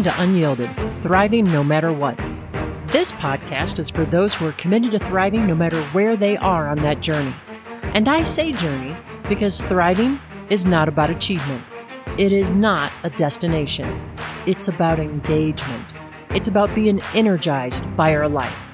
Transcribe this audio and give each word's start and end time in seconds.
Welcome 0.00 0.16
to 0.16 0.22
Unyielded 0.22 1.02
Thriving 1.02 1.44
No 1.52 1.62
Matter 1.62 1.92
What. 1.92 2.16
This 2.86 3.12
podcast 3.12 3.78
is 3.78 3.90
for 3.90 4.06
those 4.06 4.32
who 4.32 4.48
are 4.48 4.52
committed 4.52 4.92
to 4.92 4.98
thriving 4.98 5.46
no 5.46 5.54
matter 5.54 5.78
where 5.92 6.16
they 6.16 6.38
are 6.38 6.70
on 6.70 6.78
that 6.78 7.02
journey. 7.02 7.34
And 7.82 8.08
I 8.08 8.22
say 8.22 8.52
journey 8.52 8.96
because 9.28 9.60
thriving 9.60 10.18
is 10.48 10.64
not 10.64 10.88
about 10.88 11.10
achievement, 11.10 11.70
it 12.16 12.32
is 12.32 12.54
not 12.54 12.90
a 13.02 13.10
destination. 13.10 13.86
It's 14.46 14.68
about 14.68 15.00
engagement, 15.00 15.92
it's 16.30 16.48
about 16.48 16.74
being 16.74 17.02
energized 17.12 17.84
by 17.94 18.16
our 18.16 18.26
life. 18.26 18.70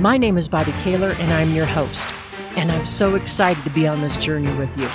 My 0.00 0.16
name 0.16 0.36
is 0.36 0.48
Bobbi 0.48 0.72
Kahler, 0.82 1.16
and 1.20 1.32
I'm 1.34 1.52
your 1.52 1.66
host. 1.66 2.12
And 2.56 2.72
I'm 2.72 2.84
so 2.84 3.14
excited 3.14 3.62
to 3.62 3.70
be 3.70 3.86
on 3.86 4.00
this 4.00 4.16
journey 4.16 4.52
with 4.54 4.76
you. 4.76 4.88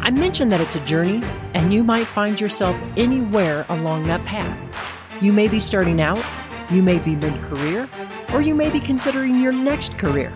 I 0.00 0.10
mentioned 0.10 0.50
that 0.52 0.62
it's 0.62 0.76
a 0.76 0.84
journey, 0.86 1.22
and 1.52 1.74
you 1.74 1.84
might 1.84 2.06
find 2.06 2.40
yourself 2.40 2.82
anywhere 2.96 3.66
along 3.68 4.04
that 4.04 4.24
path. 4.24 4.93
You 5.20 5.32
may 5.32 5.46
be 5.46 5.60
starting 5.60 6.00
out, 6.00 6.22
you 6.70 6.82
may 6.82 6.98
be 6.98 7.14
mid 7.14 7.40
career, 7.42 7.88
or 8.32 8.42
you 8.42 8.54
may 8.54 8.68
be 8.68 8.80
considering 8.80 9.40
your 9.40 9.52
next 9.52 9.96
career. 9.96 10.32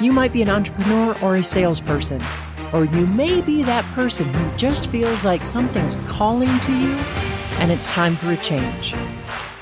You 0.00 0.12
might 0.12 0.32
be 0.32 0.40
an 0.42 0.48
entrepreneur 0.48 1.16
or 1.20 1.36
a 1.36 1.42
salesperson, 1.42 2.20
or 2.72 2.84
you 2.84 3.06
may 3.06 3.40
be 3.40 3.62
that 3.64 3.84
person 3.94 4.26
who 4.32 4.56
just 4.56 4.88
feels 4.88 5.24
like 5.24 5.44
something's 5.44 5.96
calling 6.08 6.60
to 6.60 6.72
you 6.72 6.92
and 7.58 7.72
it's 7.72 7.86
time 7.88 8.14
for 8.14 8.30
a 8.32 8.36
change. 8.36 8.94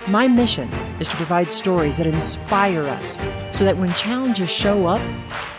My 0.08 0.28
mission 0.28 0.68
is 1.00 1.08
to 1.08 1.16
provide 1.16 1.52
stories 1.52 1.96
that 1.98 2.06
inspire 2.06 2.82
us 2.82 3.18
so 3.52 3.64
that 3.64 3.76
when 3.76 3.92
challenges 3.92 4.50
show 4.50 4.86
up, 4.86 5.00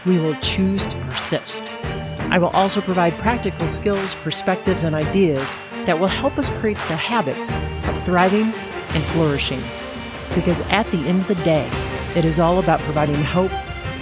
we 0.06 0.20
will 0.20 0.36
choose 0.36 0.86
to 0.86 0.98
persist. 1.06 1.72
I 2.30 2.38
will 2.38 2.50
also 2.50 2.82
provide 2.82 3.14
practical 3.14 3.70
skills, 3.70 4.16
perspectives, 4.16 4.84
and 4.84 4.96
ideas 4.96 5.58
that 5.86 6.00
will 6.00 6.08
help 6.08 6.38
us 6.38 6.50
create 6.50 6.78
the 6.88 6.96
habits 6.96 7.50
of 7.50 8.04
thriving 8.06 8.54
and 8.94 9.04
flourishing. 9.06 9.62
Because 10.36 10.62
at 10.70 10.86
the 10.88 11.08
end 11.08 11.22
of 11.22 11.28
the 11.28 11.36
day, 11.44 11.70
it 12.16 12.26
is 12.26 12.40
all 12.40 12.60
about 12.60 12.80
providing 12.82 13.16
hope, 13.16 13.52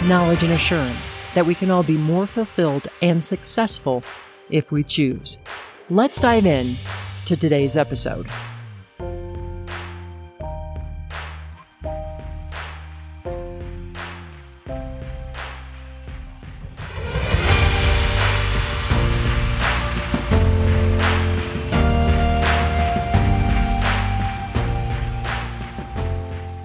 knowledge, 0.03 0.43
and 0.43 0.53
assurance 0.53 1.15
that 1.33 1.45
we 1.45 1.55
can 1.55 1.71
all 1.71 1.83
be 1.83 1.97
more 1.97 2.27
fulfilled 2.27 2.87
and 3.01 3.23
successful 3.23 4.03
if 4.49 4.71
we 4.71 4.83
choose. 4.83 5.37
Let's 5.89 6.19
dive 6.19 6.45
in 6.45 6.75
to 7.25 7.35
today's 7.35 7.77
episode. 7.77 8.27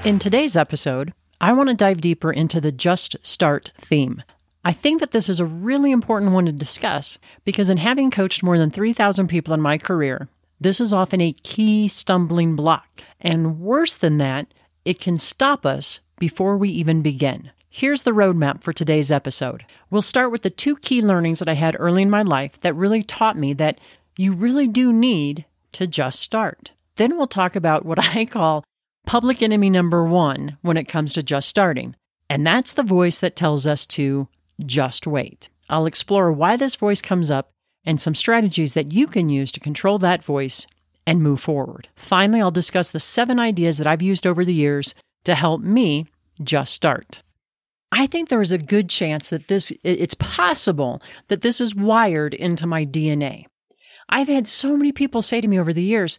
In 0.07 0.21
today's 0.21 0.57
episode, 0.57 1.13
I 1.41 1.53
want 1.53 1.69
to 1.69 1.75
dive 1.75 2.01
deeper 2.01 2.31
into 2.31 2.61
the 2.61 2.71
Just 2.71 3.17
Start 3.27 3.73
theme. 3.77 4.23
I 4.65 4.73
think 4.73 5.01
that 5.01 5.11
this 5.11 5.29
is 5.29 5.41
a 5.41 5.45
really 5.45 5.91
important 5.91 6.31
one 6.31 6.47
to 6.47 6.53
discuss 6.53 7.19
because, 7.45 7.71
in 7.71 7.79
having 7.79 8.13
coached 8.13 8.41
more 8.41 8.57
than 8.57 8.71
3,000 8.71 9.27
people 9.27 9.53
in 9.53 9.61
my 9.61 9.79
career, 9.79 10.29
this 10.61 10.81
is 10.81 10.93
often 10.93 11.21
a 11.21 11.33
key 11.33 11.89
stumbling 11.89 12.55
block. 12.55 13.03
And 13.21 13.59
worse 13.59 13.97
than 13.97 14.19
that, 14.19 14.55
it 14.85 15.01
can 15.01 15.19
stop 15.19 15.67
us 15.67 15.99
before 16.21 16.57
we 16.57 16.69
even 16.69 17.03
begin. 17.03 17.51
Here's 17.69 18.05
the 18.05 18.13
roadmap 18.13 18.63
for 18.63 18.73
today's 18.73 19.11
episode. 19.11 19.65
We'll 19.91 20.03
start 20.03 20.31
with 20.31 20.43
the 20.43 20.51
two 20.51 20.77
key 20.77 21.03
learnings 21.03 21.41
that 21.41 21.49
I 21.49 21.55
had 21.55 21.75
early 21.81 22.03
in 22.03 22.11
my 22.11 22.23
life 22.23 22.61
that 22.61 22.75
really 22.75 23.03
taught 23.03 23.37
me 23.37 23.55
that 23.55 23.81
you 24.17 24.35
really 24.35 24.69
do 24.69 24.93
need 24.93 25.47
to 25.73 25.89
just 25.89 26.21
start. 26.21 26.71
Then 26.95 27.17
we'll 27.17 27.27
talk 27.27 27.57
about 27.57 27.85
what 27.85 27.99
I 28.17 28.25
call 28.25 28.65
public 29.07 29.41
enemy 29.41 29.71
number 29.71 30.05
one 30.05 30.59
when 30.63 30.77
it 30.77 30.89
comes 30.89 31.13
to 31.15 31.23
just 31.23 31.49
starting, 31.49 31.97
and 32.29 32.47
that's 32.47 32.75
the 32.75 32.83
voice 32.83 33.21
that 33.21 33.37
tells 33.37 33.67
us 33.67 33.87
to 33.87 34.29
just 34.65 35.07
wait. 35.07 35.49
I'll 35.71 35.87
explore 35.87 36.31
why 36.31 36.57
this 36.57 36.77
voice 36.77 37.01
comes 37.01 37.31
up 37.31 37.53
and 37.85 38.01
some 38.01 38.15
strategies 38.15 38.75
that 38.75 38.93
you 38.93 39.07
can 39.07 39.29
use 39.29 39.51
to 39.53 39.61
control 39.61 39.99
that 40.01 40.25
voice 40.25 40.67
and 41.07 41.23
move 41.23 41.41
forward. 41.41 41.89
Finally, 41.95 42.41
I'll 42.41 42.51
discuss 42.51 42.91
the 42.91 43.01
seven 43.01 43.39
ideas 43.39 43.79
that 43.79 43.87
I've 43.87 44.03
used 44.03 44.27
over 44.27 44.45
the 44.45 44.55
years 44.55 44.95
to 45.25 45.35
help 45.35 45.61
me 45.61 46.07
just 46.43 46.73
start. 46.73 47.23
I 47.93 48.07
think 48.07 48.29
there 48.29 48.41
is 48.41 48.53
a 48.53 48.59
good 48.59 48.91
chance 48.91 49.31
that 49.31 49.47
this 49.47 49.73
it's 49.85 50.15
possible 50.15 51.01
that 51.29 51.43
this 51.43 51.61
is 51.61 51.75
wired 51.75 52.35
into 52.35 52.67
my 52.67 52.85
DNA. 52.85 53.47
I've 54.09 54.29
had 54.29 54.49
so 54.49 54.77
many 54.77 54.93
people 54.93 55.23
say 55.23 55.41
to 55.41 55.49
me 55.49 55.59
over 55.59 55.73
the 55.73 55.83
years, 55.83 56.19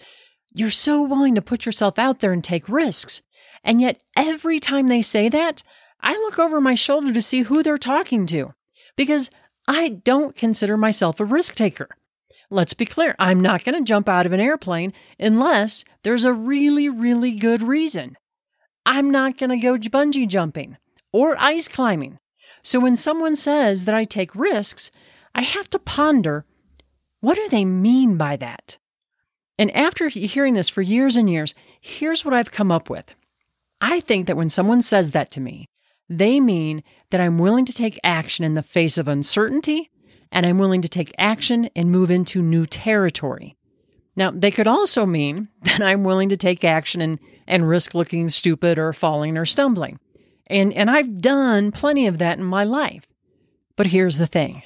you're 0.54 0.72
so 0.72 1.02
willing 1.02 1.36
to 1.36 1.42
put 1.42 1.66
yourself 1.66 2.00
out 2.00 2.20
there 2.20 2.34
and 2.34 2.44
take 2.44 2.70
risks. 2.70 3.22
And 3.64 3.82
yet, 3.82 4.02
every 4.16 4.60
time 4.60 4.88
they 4.88 5.02
say 5.02 5.30
that, 5.30 5.64
I 6.00 6.14
look 6.14 6.40
over 6.40 6.62
my 6.62 6.76
shoulder 6.76 7.14
to 7.14 7.22
see 7.22 7.42
who 7.42 7.64
they're 7.64 7.78
talking 7.78 8.26
to 8.28 8.54
because 8.96 9.30
I 9.68 9.90
don't 9.90 10.36
consider 10.36 10.78
myself 10.78 11.20
a 11.20 11.26
risk 11.26 11.56
taker. 11.56 11.90
Let's 12.50 12.74
be 12.74 12.86
clear, 12.86 13.16
I'm 13.20 13.42
not 13.42 13.66
going 13.66 13.76
to 13.78 13.84
jump 13.84 14.08
out 14.08 14.26
of 14.26 14.32
an 14.32 14.40
airplane 14.40 14.94
unless 15.20 15.84
there's 16.04 16.24
a 16.24 16.32
really, 16.32 16.88
really 16.88 17.36
good 17.36 17.62
reason. 17.62 18.16
I'm 18.86 19.12
not 19.12 19.38
going 19.38 19.50
to 19.50 19.58
go 19.58 19.78
bungee 19.78 20.30
jumping 20.30 20.78
or 21.12 21.36
ice 21.38 21.68
climbing. 21.68 22.20
So 22.64 22.80
when 22.80 22.96
someone 22.96 23.36
says 23.36 23.84
that 23.84 23.96
I 23.96 24.06
take 24.06 24.34
risks, 24.34 24.92
I 25.36 25.42
have 25.42 25.70
to 25.72 25.80
ponder 25.80 26.46
what 27.20 27.36
do 27.36 27.50
they 27.50 27.66
mean 27.66 28.16
by 28.18 28.38
that? 28.38 28.78
And 29.60 29.72
after 29.76 30.08
hearing 30.10 30.54
this 30.54 30.70
for 30.70 30.82
years 30.82 31.18
and 31.18 31.30
years, 31.30 31.56
here's 31.82 32.24
what 32.24 32.34
I've 32.34 32.52
come 32.52 32.72
up 32.72 32.90
with. 32.90 33.14
I 33.82 34.00
think 34.00 34.28
that 34.28 34.38
when 34.38 34.50
someone 34.50 34.82
says 34.82 35.12
that 35.12 35.32
to 35.32 35.40
me, 35.40 35.68
they 36.10 36.40
mean 36.40 36.84
that 37.10 37.22
I'm 37.22 37.38
willing 37.38 37.66
to 37.66 37.74
take 37.74 38.00
action 38.04 38.46
in 38.46 38.54
the 38.54 38.64
face 38.64 38.98
of 38.98 39.08
uncertainty 39.08 39.90
and 40.32 40.46
I'm 40.46 40.58
willing 40.58 40.82
to 40.82 40.90
take 40.90 41.14
action 41.18 41.70
and 41.76 41.92
move 41.92 42.12
into 42.12 42.42
new 42.42 42.66
territory. 42.66 43.56
Now, 44.16 44.32
they 44.32 44.52
could 44.52 44.68
also 44.68 45.06
mean 45.06 45.50
that 45.64 45.82
I'm 45.82 46.04
willing 46.04 46.30
to 46.30 46.38
take 46.38 46.64
action 46.64 47.02
and, 47.02 47.20
and 47.48 47.68
risk 47.68 47.94
looking 47.94 48.30
stupid 48.30 48.78
or 48.78 48.94
falling 48.94 49.38
or 49.38 49.46
stumbling. 49.46 50.00
And, 50.48 50.74
and 50.74 50.90
I've 50.90 51.20
done 51.20 51.72
plenty 51.72 52.08
of 52.08 52.20
that 52.20 52.38
in 52.38 52.44
my 52.44 52.64
life. 52.64 53.14
But 53.76 53.88
here's 53.88 54.18
the 54.18 54.28
thing 54.28 54.64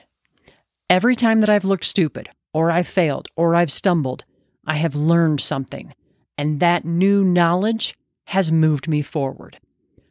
every 0.90 1.16
time 1.16 1.40
that 1.40 1.50
I've 1.50 1.66
looked 1.66 1.86
stupid, 1.86 2.30
or 2.54 2.70
I've 2.72 2.88
failed, 2.88 3.28
or 3.36 3.56
I've 3.56 3.72
stumbled, 3.72 4.24
I 4.66 4.76
have 4.76 4.96
learned 4.96 5.42
something, 5.42 5.94
and 6.38 6.60
that 6.60 6.86
new 6.86 7.24
knowledge 7.24 7.98
has 8.26 8.52
moved 8.52 8.88
me 8.88 9.02
forward. 9.02 9.60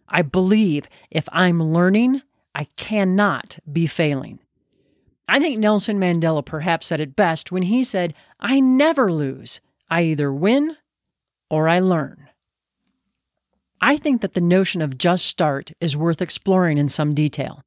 I 0.09 0.23
believe 0.23 0.89
if 1.11 1.29
I'm 1.33 1.63
learning, 1.63 2.23
I 2.55 2.65
cannot 2.77 3.59
be 3.71 3.87
failing. 3.87 4.41
I 5.29 5.39
think 5.39 5.59
Nelson 5.59 5.99
Mandela 6.01 6.45
perhaps 6.45 6.89
said 6.89 7.01
it 7.01 7.15
best 7.15 7.53
when 7.53 7.63
he 7.63 7.85
said, 7.85 8.15
I 8.41 8.59
never 8.59 9.13
lose. 9.13 9.61
I 9.89 10.03
either 10.03 10.33
win 10.33 10.77
or 11.49 11.69
I 11.69 11.79
learn. 11.79 12.29
I 13.81 13.97
think 13.97 14.21
that 14.21 14.35
the 14.35 14.41
notion 14.41 14.83
of 14.83 14.99
just 14.99 15.27
start 15.27 15.73
is 15.81 15.97
worth 15.97 16.21
exploring 16.21 16.79
in 16.79 16.89
some 16.89 17.15
detail. 17.15 17.63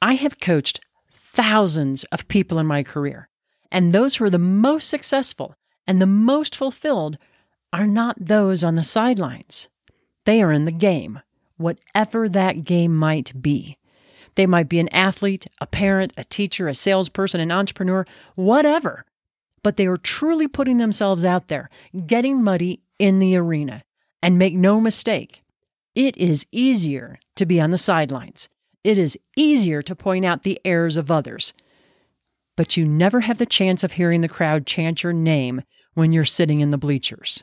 I 0.00 0.14
have 0.14 0.40
coached 0.40 0.80
thousands 1.12 2.04
of 2.04 2.28
people 2.28 2.58
in 2.58 2.66
my 2.66 2.82
career, 2.82 3.28
and 3.70 3.92
those 3.92 4.16
who 4.16 4.24
are 4.24 4.30
the 4.30 4.38
most 4.38 4.88
successful 4.88 5.54
and 5.86 6.00
the 6.00 6.06
most 6.06 6.56
fulfilled 6.56 7.18
are 7.72 7.86
not 7.86 8.16
those 8.18 8.64
on 8.64 8.74
the 8.74 8.82
sidelines. 8.82 9.68
They 10.24 10.42
are 10.42 10.52
in 10.52 10.64
the 10.64 10.72
game, 10.72 11.20
whatever 11.56 12.28
that 12.28 12.64
game 12.64 12.94
might 12.94 13.40
be. 13.40 13.78
They 14.34 14.46
might 14.46 14.68
be 14.68 14.78
an 14.78 14.88
athlete, 14.90 15.46
a 15.60 15.66
parent, 15.66 16.12
a 16.16 16.24
teacher, 16.24 16.68
a 16.68 16.74
salesperson, 16.74 17.40
an 17.40 17.52
entrepreneur, 17.52 18.04
whatever. 18.34 19.04
But 19.62 19.76
they 19.76 19.86
are 19.86 19.96
truly 19.96 20.46
putting 20.46 20.76
themselves 20.76 21.24
out 21.24 21.48
there, 21.48 21.70
getting 22.06 22.42
muddy 22.42 22.82
in 22.98 23.18
the 23.18 23.36
arena. 23.36 23.82
And 24.22 24.38
make 24.38 24.54
no 24.54 24.80
mistake, 24.80 25.42
it 25.94 26.16
is 26.16 26.46
easier 26.50 27.18
to 27.36 27.46
be 27.46 27.60
on 27.60 27.70
the 27.70 27.78
sidelines. 27.78 28.48
It 28.82 28.98
is 28.98 29.18
easier 29.36 29.82
to 29.82 29.94
point 29.94 30.24
out 30.24 30.42
the 30.42 30.60
errors 30.64 30.96
of 30.96 31.10
others. 31.10 31.54
But 32.56 32.76
you 32.76 32.84
never 32.84 33.20
have 33.20 33.38
the 33.38 33.46
chance 33.46 33.84
of 33.84 33.92
hearing 33.92 34.22
the 34.22 34.28
crowd 34.28 34.66
chant 34.66 35.02
your 35.02 35.12
name 35.12 35.62
when 35.96 36.12
you're 36.12 36.26
sitting 36.26 36.60
in 36.60 36.70
the 36.70 36.78
bleachers. 36.78 37.42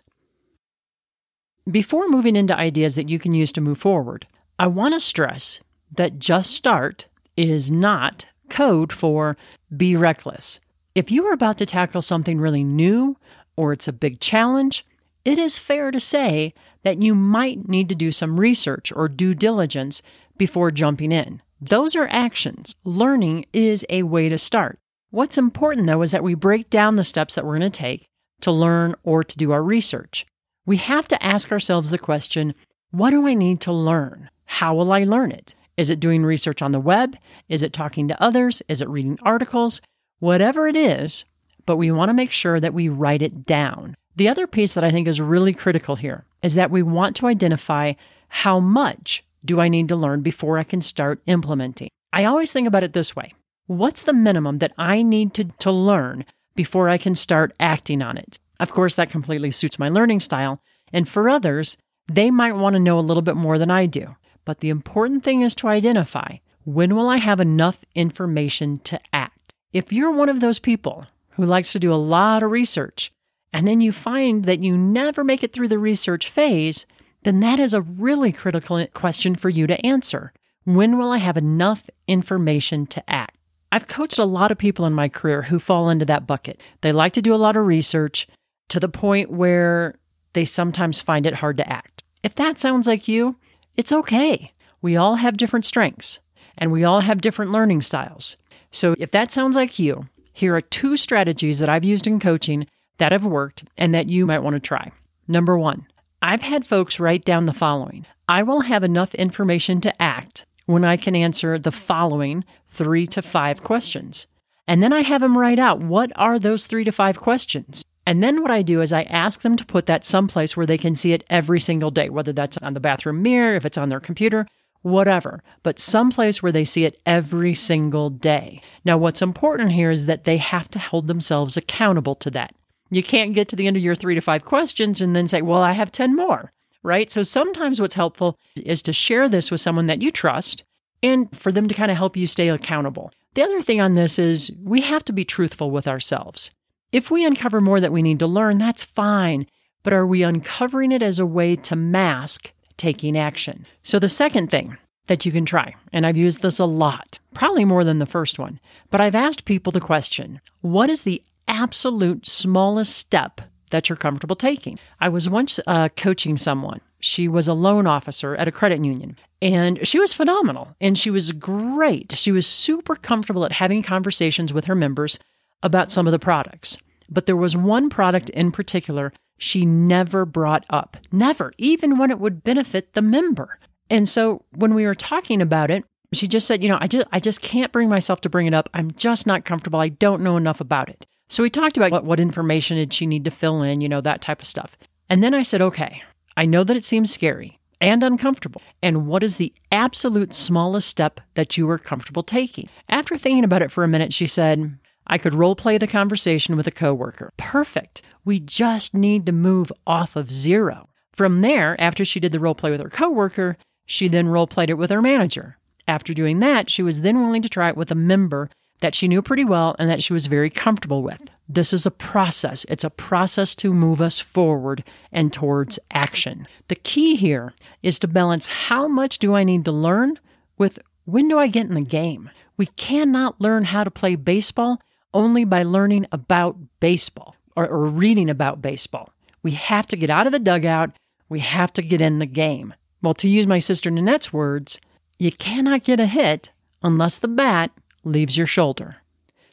Before 1.69 2.07
moving 2.07 2.35
into 2.35 2.55
ideas 2.55 2.93
that 2.95 3.09
you 3.09 3.17
can 3.17 3.33
use 3.33 3.51
to 3.53 3.61
move 3.61 3.79
forward, 3.79 4.27
I 4.59 4.67
want 4.67 4.93
to 4.93 4.99
stress 4.99 5.59
that 5.97 6.19
just 6.19 6.51
start 6.51 7.07
is 7.35 7.71
not 7.71 8.27
code 8.49 8.91
for 8.93 9.35
be 9.75 9.95
reckless. 9.95 10.59
If 10.93 11.09
you 11.09 11.25
are 11.25 11.33
about 11.33 11.57
to 11.57 11.65
tackle 11.65 12.03
something 12.03 12.39
really 12.39 12.63
new 12.63 13.17
or 13.57 13.73
it's 13.73 13.87
a 13.87 13.93
big 13.93 14.19
challenge, 14.19 14.85
it 15.25 15.39
is 15.39 15.57
fair 15.57 15.89
to 15.89 15.99
say 15.99 16.53
that 16.83 17.01
you 17.01 17.15
might 17.15 17.67
need 17.67 17.89
to 17.89 17.95
do 17.95 18.11
some 18.11 18.39
research 18.39 18.93
or 18.95 19.07
due 19.07 19.33
diligence 19.33 20.03
before 20.37 20.69
jumping 20.69 21.11
in. 21.11 21.41
Those 21.59 21.95
are 21.95 22.07
actions. 22.11 22.75
Learning 22.83 23.45
is 23.51 23.83
a 23.89 24.03
way 24.03 24.29
to 24.29 24.37
start. 24.37 24.77
What's 25.09 25.39
important 25.39 25.87
though 25.87 26.03
is 26.03 26.11
that 26.11 26.23
we 26.23 26.35
break 26.35 26.69
down 26.69 26.97
the 26.97 27.03
steps 27.03 27.33
that 27.33 27.45
we're 27.45 27.57
going 27.57 27.71
to 27.71 27.79
take 27.79 28.09
to 28.43 28.51
learn 28.51 28.95
or 29.03 29.23
to 29.23 29.37
do 29.37 29.51
our 29.51 29.63
research. 29.63 30.25
We 30.65 30.77
have 30.77 31.07
to 31.09 31.23
ask 31.23 31.51
ourselves 31.51 31.89
the 31.89 31.97
question 31.97 32.53
what 32.91 33.09
do 33.09 33.27
I 33.27 33.33
need 33.33 33.59
to 33.61 33.71
learn? 33.71 34.29
How 34.45 34.75
will 34.75 34.91
I 34.91 35.03
learn 35.03 35.31
it? 35.31 35.55
Is 35.77 35.89
it 35.89 35.99
doing 35.99 36.23
research 36.23 36.61
on 36.61 36.71
the 36.71 36.79
web? 36.79 37.17
Is 37.49 37.63
it 37.63 37.73
talking 37.73 38.07
to 38.07 38.23
others? 38.23 38.61
Is 38.67 38.81
it 38.81 38.89
reading 38.89 39.17
articles? 39.23 39.81
Whatever 40.19 40.67
it 40.67 40.75
is, 40.75 41.25
but 41.65 41.77
we 41.77 41.91
want 41.91 42.09
to 42.09 42.13
make 42.13 42.31
sure 42.31 42.59
that 42.59 42.73
we 42.73 42.87
write 42.89 43.23
it 43.23 43.45
down. 43.45 43.95
The 44.15 44.29
other 44.29 44.45
piece 44.45 44.75
that 44.75 44.83
I 44.83 44.91
think 44.91 45.07
is 45.07 45.19
really 45.19 45.53
critical 45.53 45.95
here 45.95 46.25
is 46.43 46.53
that 46.53 46.69
we 46.69 46.83
want 46.83 47.15
to 47.15 47.27
identify 47.27 47.93
how 48.27 48.59
much 48.59 49.23
do 49.43 49.59
I 49.59 49.69
need 49.69 49.89
to 49.89 49.95
learn 49.95 50.21
before 50.21 50.59
I 50.59 50.63
can 50.63 50.81
start 50.81 51.21
implementing. 51.25 51.89
I 52.11 52.25
always 52.25 52.53
think 52.53 52.67
about 52.67 52.83
it 52.83 52.93
this 52.93 53.15
way 53.15 53.33
What's 53.65 54.03
the 54.03 54.13
minimum 54.13 54.59
that 54.59 54.73
I 54.77 55.01
need 55.01 55.33
to, 55.35 55.45
to 55.45 55.71
learn 55.71 56.25
before 56.55 56.89
I 56.89 56.97
can 56.97 57.15
start 57.15 57.53
acting 57.59 58.01
on 58.01 58.17
it? 58.17 58.39
Of 58.59 58.71
course, 58.71 58.95
that 58.95 59.09
completely 59.09 59.51
suits 59.51 59.79
my 59.79 59.89
learning 59.89 60.19
style. 60.19 60.61
And 60.91 61.07
for 61.07 61.27
others, 61.27 61.77
they 62.11 62.31
might 62.31 62.55
want 62.55 62.73
to 62.75 62.79
know 62.79 62.99
a 62.99 63.01
little 63.01 63.23
bit 63.23 63.35
more 63.35 63.57
than 63.57 63.71
I 63.71 63.85
do. 63.85 64.15
But 64.45 64.59
the 64.59 64.69
important 64.69 65.23
thing 65.23 65.41
is 65.41 65.55
to 65.55 65.67
identify 65.67 66.37
when 66.65 66.95
will 66.95 67.09
I 67.09 67.17
have 67.17 67.39
enough 67.39 67.83
information 67.95 68.79
to 68.79 68.99
act? 69.11 69.53
If 69.73 69.91
you're 69.91 70.11
one 70.11 70.29
of 70.29 70.39
those 70.39 70.59
people 70.59 71.07
who 71.31 71.45
likes 71.45 71.71
to 71.73 71.79
do 71.79 71.93
a 71.93 71.95
lot 71.95 72.43
of 72.43 72.51
research 72.51 73.11
and 73.51 73.67
then 73.67 73.81
you 73.81 73.91
find 73.91 74.45
that 74.45 74.63
you 74.63 74.77
never 74.77 75.23
make 75.23 75.43
it 75.43 75.51
through 75.51 75.67
the 75.67 75.79
research 75.79 76.29
phase, 76.29 76.85
then 77.23 77.39
that 77.39 77.59
is 77.59 77.73
a 77.73 77.81
really 77.81 78.31
critical 78.31 78.85
question 78.87 79.35
for 79.35 79.49
you 79.49 79.67
to 79.67 79.85
answer. 79.85 80.33
When 80.63 80.97
will 80.97 81.11
I 81.11 81.17
have 81.17 81.37
enough 81.37 81.89
information 82.07 82.85
to 82.87 83.09
act? 83.09 83.37
I've 83.73 83.87
coached 83.87 84.19
a 84.19 84.25
lot 84.25 84.51
of 84.51 84.59
people 84.59 84.85
in 84.85 84.93
my 84.93 85.09
career 85.09 85.41
who 85.41 85.57
fall 85.57 85.89
into 85.89 86.05
that 86.05 86.27
bucket. 86.27 86.61
They 86.81 86.91
like 86.91 87.13
to 87.13 87.23
do 87.23 87.33
a 87.33 87.41
lot 87.41 87.55
of 87.55 87.65
research 87.65 88.27
to 88.69 88.79
the 88.79 88.87
point 88.87 89.31
where 89.31 89.95
they 90.33 90.45
sometimes 90.45 91.01
find 91.01 91.25
it 91.25 91.33
hard 91.33 91.57
to 91.57 91.67
act. 91.67 92.03
If 92.21 92.35
that 92.35 92.59
sounds 92.59 92.85
like 92.85 93.07
you, 93.07 93.35
it's 93.75 93.91
okay. 93.91 94.53
We 94.83 94.95
all 94.95 95.15
have 95.15 95.37
different 95.37 95.65
strengths 95.65 96.19
and 96.55 96.71
we 96.71 96.83
all 96.83 96.99
have 96.99 97.19
different 97.19 97.51
learning 97.51 97.81
styles. 97.81 98.37
So 98.69 98.93
if 98.99 99.09
that 99.09 99.31
sounds 99.31 99.55
like 99.55 99.79
you, 99.79 100.07
here 100.33 100.55
are 100.55 100.61
two 100.61 100.95
strategies 100.95 101.57
that 101.57 101.67
I've 101.67 101.83
used 101.83 102.05
in 102.05 102.19
coaching 102.19 102.67
that 102.99 103.11
have 103.11 103.25
worked 103.25 103.63
and 103.75 103.91
that 103.95 104.07
you 104.07 104.27
might 104.27 104.43
want 104.43 104.53
to 104.53 104.59
try. 104.59 104.91
Number 105.27 105.57
one, 105.57 105.87
I've 106.21 106.43
had 106.43 106.67
folks 106.67 106.99
write 106.99 107.25
down 107.25 107.47
the 107.47 107.53
following 107.53 108.05
I 108.29 108.43
will 108.43 108.61
have 108.61 108.83
enough 108.83 109.15
information 109.15 109.81
to 109.81 109.99
act 109.99 110.45
when 110.67 110.85
I 110.85 110.95
can 110.95 111.15
answer 111.15 111.57
the 111.57 111.71
following 111.71 112.45
three 112.73 113.07
to 113.07 113.21
five 113.21 113.63
questions. 113.63 114.27
And 114.67 114.81
then 114.81 114.91
I 114.91 115.03
have 115.03 115.21
them 115.21 115.37
write 115.37 115.59
out 115.59 115.83
what 115.83 116.11
are 116.15 116.39
those 116.39 116.67
three 116.67 116.83
to 116.83 116.91
five 116.91 117.19
questions. 117.19 117.83
And 118.05 118.21
then 118.21 118.41
what 118.41 118.51
I 118.51 118.61
do 118.61 118.81
is 118.81 118.91
I 118.91 119.03
ask 119.03 119.41
them 119.41 119.55
to 119.55 119.65
put 119.65 119.85
that 119.85 120.03
someplace 120.03 120.57
where 120.57 120.65
they 120.65 120.77
can 120.77 120.95
see 120.95 121.13
it 121.13 121.23
every 121.29 121.59
single 121.59 121.91
day, 121.91 122.09
whether 122.09 122.33
that's 122.33 122.57
on 122.57 122.73
the 122.73 122.79
bathroom 122.79 123.21
mirror, 123.21 123.55
if 123.55 123.65
it's 123.65 123.77
on 123.77 123.89
their 123.89 123.99
computer, 123.99 124.45
whatever, 124.81 125.41
but 125.63 125.79
someplace 125.79 126.43
where 126.43 126.51
they 126.51 126.65
see 126.65 126.83
it 126.83 126.99
every 127.05 127.55
single 127.55 128.09
day. 128.09 128.61
Now, 128.83 128.97
what's 128.97 129.21
important 129.21 129.71
here 129.71 129.89
is 129.89 130.05
that 130.05 130.25
they 130.25 130.37
have 130.37 130.69
to 130.71 130.79
hold 130.79 131.07
themselves 131.07 131.55
accountable 131.55 132.15
to 132.15 132.31
that. 132.31 132.53
You 132.91 133.03
can't 133.03 133.33
get 133.33 133.47
to 133.49 133.55
the 133.55 133.67
end 133.67 133.77
of 133.77 133.83
your 133.83 133.95
three 133.95 134.15
to 134.15 134.21
five 134.21 134.43
questions 134.43 135.01
and 135.01 135.15
then 135.15 135.27
say, 135.27 135.41
well, 135.41 135.61
I 135.61 135.71
have 135.71 135.91
10 135.91 136.15
more, 136.15 136.51
right? 136.83 137.09
So 137.09 137.21
sometimes 137.21 137.79
what's 137.79 137.95
helpful 137.95 138.37
is 138.57 138.81
to 138.83 138.93
share 138.93 139.29
this 139.29 139.49
with 139.49 139.61
someone 139.61 139.87
that 139.87 140.01
you 140.01 140.11
trust 140.11 140.63
and 141.03 141.37
for 141.37 141.51
them 141.51 141.67
to 141.67 141.75
kind 141.75 141.91
of 141.91 141.97
help 141.97 142.17
you 142.17 142.25
stay 142.25 142.47
accountable. 142.47 143.11
The 143.35 143.43
other 143.43 143.61
thing 143.61 143.81
on 143.81 143.93
this 143.93 144.17
is 144.17 144.51
we 144.63 144.81
have 144.81 145.03
to 145.05 145.13
be 145.13 145.25
truthful 145.25 145.69
with 145.69 145.87
ourselves. 145.87 146.49
If 146.91 147.11
we 147.11 147.25
uncover 147.25 147.59
more 147.59 147.79
that 147.79 147.91
we 147.91 148.01
need 148.01 148.19
to 148.19 148.27
learn, 148.27 148.57
that's 148.57 148.83
fine. 148.83 149.47
But 149.83 149.93
are 149.93 150.07
we 150.07 150.23
uncovering 150.23 150.91
it 150.91 151.03
as 151.03 151.19
a 151.19 151.25
way 151.25 151.55
to 151.57 151.75
mask 151.75 152.51
taking 152.77 153.17
action? 153.17 153.65
So, 153.83 153.99
the 153.99 154.07
second 154.07 154.49
thing 154.49 154.77
that 155.07 155.25
you 155.25 155.31
can 155.31 155.45
try, 155.45 155.75
and 155.91 156.05
I've 156.05 156.15
used 156.15 156.41
this 156.41 156.59
a 156.59 156.65
lot, 156.65 157.19
probably 157.33 157.65
more 157.65 157.83
than 157.83 157.99
the 157.99 158.05
first 158.05 158.39
one, 158.39 158.59
but 158.89 159.01
I've 159.01 159.15
asked 159.15 159.43
people 159.43 159.71
the 159.71 159.81
question 159.81 160.39
what 160.61 160.89
is 160.89 161.03
the 161.03 161.21
absolute 161.47 162.25
smallest 162.25 162.95
step 162.95 163.41
that 163.73 163.89
you're 163.89 163.97
comfortable 163.97 164.37
taking? 164.37 164.79
I 165.01 165.09
was 165.09 165.29
once 165.29 165.59
uh, 165.67 165.89
coaching 165.89 166.37
someone. 166.37 166.79
She 167.01 167.27
was 167.27 167.49
a 167.49 167.53
loan 167.53 167.85
officer 167.85 168.33
at 168.37 168.47
a 168.47 168.51
credit 168.51 168.83
union, 168.85 169.17
and 169.41 169.85
she 169.85 169.99
was 169.99 170.13
phenomenal 170.13 170.73
and 170.79 170.97
she 170.97 171.09
was 171.09 171.33
great. 171.33 172.17
She 172.17 172.31
was 172.31 172.47
super 172.47 172.95
comfortable 172.95 173.43
at 173.43 173.51
having 173.51 173.83
conversations 173.83 174.53
with 174.53 174.63
her 174.65 174.75
members 174.75 175.19
about 175.61 175.91
some 175.91 176.07
of 176.07 176.11
the 176.11 176.19
products. 176.19 176.77
But 177.09 177.25
there 177.25 177.35
was 177.35 177.57
one 177.57 177.89
product 177.89 178.29
in 178.29 178.53
particular 178.53 179.11
she 179.37 179.65
never 179.65 180.25
brought 180.25 180.65
up. 180.69 180.95
Never, 181.11 181.51
even 181.57 181.97
when 181.97 182.09
it 182.09 182.19
would 182.19 182.43
benefit 182.43 182.93
the 182.93 183.01
member. 183.01 183.59
And 183.89 184.07
so 184.07 184.45
when 184.55 184.73
we 184.73 184.85
were 184.85 184.95
talking 184.95 185.41
about 185.41 185.69
it, 185.69 185.83
she 186.13 186.27
just 186.27 186.47
said, 186.47 186.63
you 186.63 186.69
know, 186.69 186.77
I 186.79 186.87
just 186.87 187.07
I 187.11 187.19
just 187.19 187.41
can't 187.41 187.71
bring 187.71 187.89
myself 187.89 188.21
to 188.21 188.29
bring 188.29 188.47
it 188.47 188.53
up. 188.53 188.69
I'm 188.73 188.91
just 188.91 189.27
not 189.27 189.45
comfortable. 189.45 189.79
I 189.79 189.89
don't 189.89 190.21
know 190.21 190.37
enough 190.37 190.61
about 190.61 190.87
it. 190.87 191.05
So 191.29 191.43
we 191.43 191.49
talked 191.49 191.77
about 191.77 191.91
what, 191.91 192.05
what 192.05 192.19
information 192.19 192.77
did 192.77 192.93
she 192.93 193.05
need 193.05 193.25
to 193.25 193.31
fill 193.31 193.61
in, 193.61 193.81
you 193.81 193.89
know, 193.89 194.01
that 194.01 194.21
type 194.21 194.41
of 194.41 194.47
stuff. 194.47 194.77
And 195.09 195.23
then 195.23 195.33
I 195.33 195.43
said, 195.43 195.61
okay, 195.61 196.03
I 196.37 196.45
know 196.45 196.63
that 196.63 196.77
it 196.77 196.85
seems 196.85 197.11
scary 197.11 197.59
and 197.81 198.03
uncomfortable. 198.03 198.61
And 198.81 199.07
what 199.07 199.23
is 199.23 199.37
the 199.37 199.53
absolute 199.71 200.33
smallest 200.33 200.87
step 200.87 201.19
that 201.33 201.57
you 201.57 201.69
are 201.69 201.77
comfortable 201.77 202.23
taking? 202.23 202.69
After 202.87 203.17
thinking 203.17 203.43
about 203.43 203.61
it 203.61 203.71
for 203.71 203.83
a 203.83 203.87
minute, 203.87 204.13
she 204.13 204.27
said, 204.27 204.77
I 205.05 205.17
could 205.17 205.33
role 205.33 205.55
play 205.55 205.77
the 205.77 205.87
conversation 205.87 206.55
with 206.55 206.67
a 206.67 206.71
coworker. 206.71 207.33
Perfect. 207.37 208.01
We 208.23 208.39
just 208.39 208.93
need 208.93 209.25
to 209.25 209.31
move 209.31 209.71
off 209.85 210.15
of 210.15 210.31
zero. 210.31 210.89
From 211.11 211.41
there, 211.41 211.79
after 211.79 212.05
she 212.05 212.19
did 212.19 212.31
the 212.31 212.39
role 212.39 212.55
play 212.55 212.71
with 212.71 212.79
her 212.79 212.89
coworker, 212.89 213.57
she 213.85 214.07
then 214.07 214.29
role 214.29 214.47
played 214.47 214.69
it 214.69 214.77
with 214.77 214.89
her 214.89 215.01
manager. 215.01 215.57
After 215.87 216.13
doing 216.13 216.39
that, 216.39 216.69
she 216.69 216.81
was 216.81 217.01
then 217.01 217.19
willing 217.21 217.41
to 217.41 217.49
try 217.49 217.69
it 217.69 217.77
with 217.77 217.91
a 217.91 217.95
member 217.95 218.49
that 218.83 218.93
she 218.93 219.07
knew 219.07 219.21
pretty 219.21 219.45
well 219.45 219.77
and 219.79 219.89
that 219.89 220.03
she 220.03 220.11
was 220.11 220.25
very 220.25 220.49
comfortable 220.49 221.01
with. 221.01 221.31
This 221.47 221.71
is 221.71 221.85
a 221.85 221.91
process. 221.91 222.65
It's 222.67 222.83
a 222.83 222.89
process 222.89 223.55
to 223.55 223.73
move 223.73 224.01
us 224.01 224.19
forward 224.19 224.83
and 225.09 225.31
towards 225.31 225.79
action. 225.91 226.49
The 226.67 226.75
key 226.75 227.15
here 227.15 227.53
is 227.81 227.97
to 227.99 228.09
balance 228.09 228.47
how 228.47 228.89
much 228.89 229.19
do 229.19 229.35
I 229.35 229.45
need 229.45 229.63
to 229.65 229.71
learn 229.71 230.19
with 230.57 230.79
when 231.05 231.29
do 231.29 231.39
I 231.39 231.47
get 231.47 231.67
in 231.67 231.75
the 231.75 231.81
game? 231.81 232.29
We 232.57 232.65
cannot 232.65 233.39
learn 233.39 233.63
how 233.63 233.85
to 233.85 233.89
play 233.89 234.15
baseball 234.15 234.81
only 235.13 235.45
by 235.45 235.63
learning 235.63 236.05
about 236.11 236.57
baseball 236.81 237.37
or, 237.55 237.65
or 237.65 237.85
reading 237.85 238.29
about 238.29 238.61
baseball. 238.61 239.13
We 239.43 239.51
have 239.51 239.87
to 239.87 239.95
get 239.95 240.09
out 240.09 240.25
of 240.25 240.33
the 240.33 240.39
dugout. 240.39 240.91
We 241.29 241.39
have 241.39 241.71
to 241.73 241.81
get 241.81 242.01
in 242.01 242.19
the 242.19 242.25
game. 242.25 242.73
Well, 243.01 243.13
to 243.13 243.29
use 243.29 243.47
my 243.47 243.59
sister 243.59 243.89
Nanette's 243.89 244.33
words, 244.33 244.81
you 245.19 245.31
cannot 245.31 245.85
get 245.85 246.01
a 246.01 246.05
hit 246.05 246.51
unless 246.81 247.17
the 247.17 247.29
bat 247.29 247.71
leaves 248.03 248.37
your 248.37 248.47
shoulder. 248.47 248.97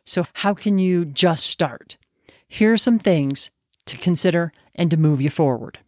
So, 0.04 0.26
how 0.34 0.54
can 0.54 0.78
you 0.78 1.04
just 1.04 1.46
start? 1.46 1.96
Here 2.48 2.72
are 2.72 2.78
some 2.78 2.98
things 2.98 3.50
to 3.86 3.96
consider 3.96 4.52
and 4.74 4.90
to 4.90 4.96
move 4.96 5.20
you 5.20 5.30
forward. 5.30 5.78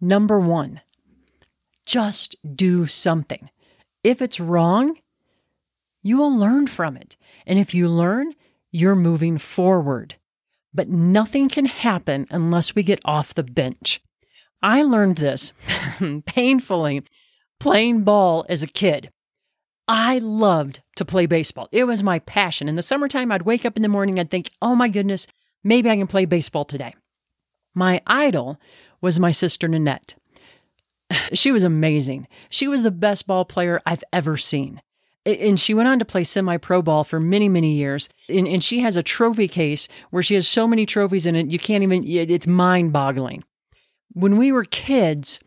Number 0.00 0.38
one, 0.38 0.80
just 1.86 2.36
do 2.54 2.86
something. 2.86 3.50
If 4.04 4.20
it's 4.20 4.40
wrong, 4.40 4.98
you 6.02 6.16
will 6.16 6.36
learn 6.36 6.66
from 6.66 6.96
it. 6.96 7.16
And 7.46 7.58
if 7.58 7.74
you 7.74 7.88
learn, 7.88 8.34
you're 8.70 8.96
moving 8.96 9.38
forward. 9.38 10.16
But 10.74 10.88
nothing 10.88 11.48
can 11.48 11.66
happen 11.66 12.26
unless 12.30 12.74
we 12.74 12.82
get 12.82 13.00
off 13.04 13.34
the 13.34 13.42
bench. 13.42 14.00
I 14.62 14.82
learned 14.82 15.18
this 15.18 15.52
painfully 16.26 17.02
playing 17.58 18.02
ball 18.02 18.46
as 18.48 18.62
a 18.62 18.68
kid. 18.68 19.10
I 19.88 20.18
loved 20.18 20.80
to 20.96 21.04
play 21.04 21.26
baseball. 21.26 21.68
It 21.72 21.84
was 21.84 22.02
my 22.02 22.20
passion. 22.20 22.68
In 22.68 22.76
the 22.76 22.82
summertime, 22.82 23.32
I'd 23.32 23.42
wake 23.42 23.64
up 23.64 23.76
in 23.76 23.82
the 23.82 23.88
morning, 23.88 24.18
I'd 24.18 24.30
think, 24.30 24.50
oh 24.62 24.74
my 24.74 24.88
goodness, 24.88 25.26
maybe 25.64 25.90
I 25.90 25.96
can 25.96 26.06
play 26.06 26.24
baseball 26.24 26.64
today. 26.64 26.94
My 27.74 28.00
idol 28.06 28.58
was 29.00 29.20
my 29.20 29.30
sister 29.30 29.68
Nanette. 29.68 30.16
She 31.34 31.52
was 31.52 31.64
amazing. 31.64 32.26
She 32.48 32.68
was 32.68 32.82
the 32.82 32.90
best 32.90 33.26
ball 33.26 33.44
player 33.44 33.80
I've 33.84 34.04
ever 34.12 34.36
seen 34.36 34.80
and 35.24 35.58
she 35.58 35.74
went 35.74 35.88
on 35.88 35.98
to 35.98 36.04
play 36.04 36.24
semi 36.24 36.56
pro 36.56 36.82
ball 36.82 37.04
for 37.04 37.20
many, 37.20 37.48
many 37.48 37.74
years. 37.74 38.08
And, 38.28 38.46
and, 38.48 38.62
she 38.62 38.80
has 38.80 38.96
a 38.96 39.02
trophy 39.02 39.48
case 39.48 39.88
where 40.10 40.22
she 40.22 40.34
has 40.34 40.48
so 40.48 40.66
many 40.66 40.86
trophies 40.86 41.26
in 41.26 41.36
it, 41.36 41.50
you 41.50 41.58
can't 41.58 41.82
even, 41.82 42.04
it's 42.06 42.46
mind 42.46 42.92
boggling. 42.92 43.44
When 44.12 44.36
we 44.36 44.52
were 44.52 44.64
kids, 44.64 45.40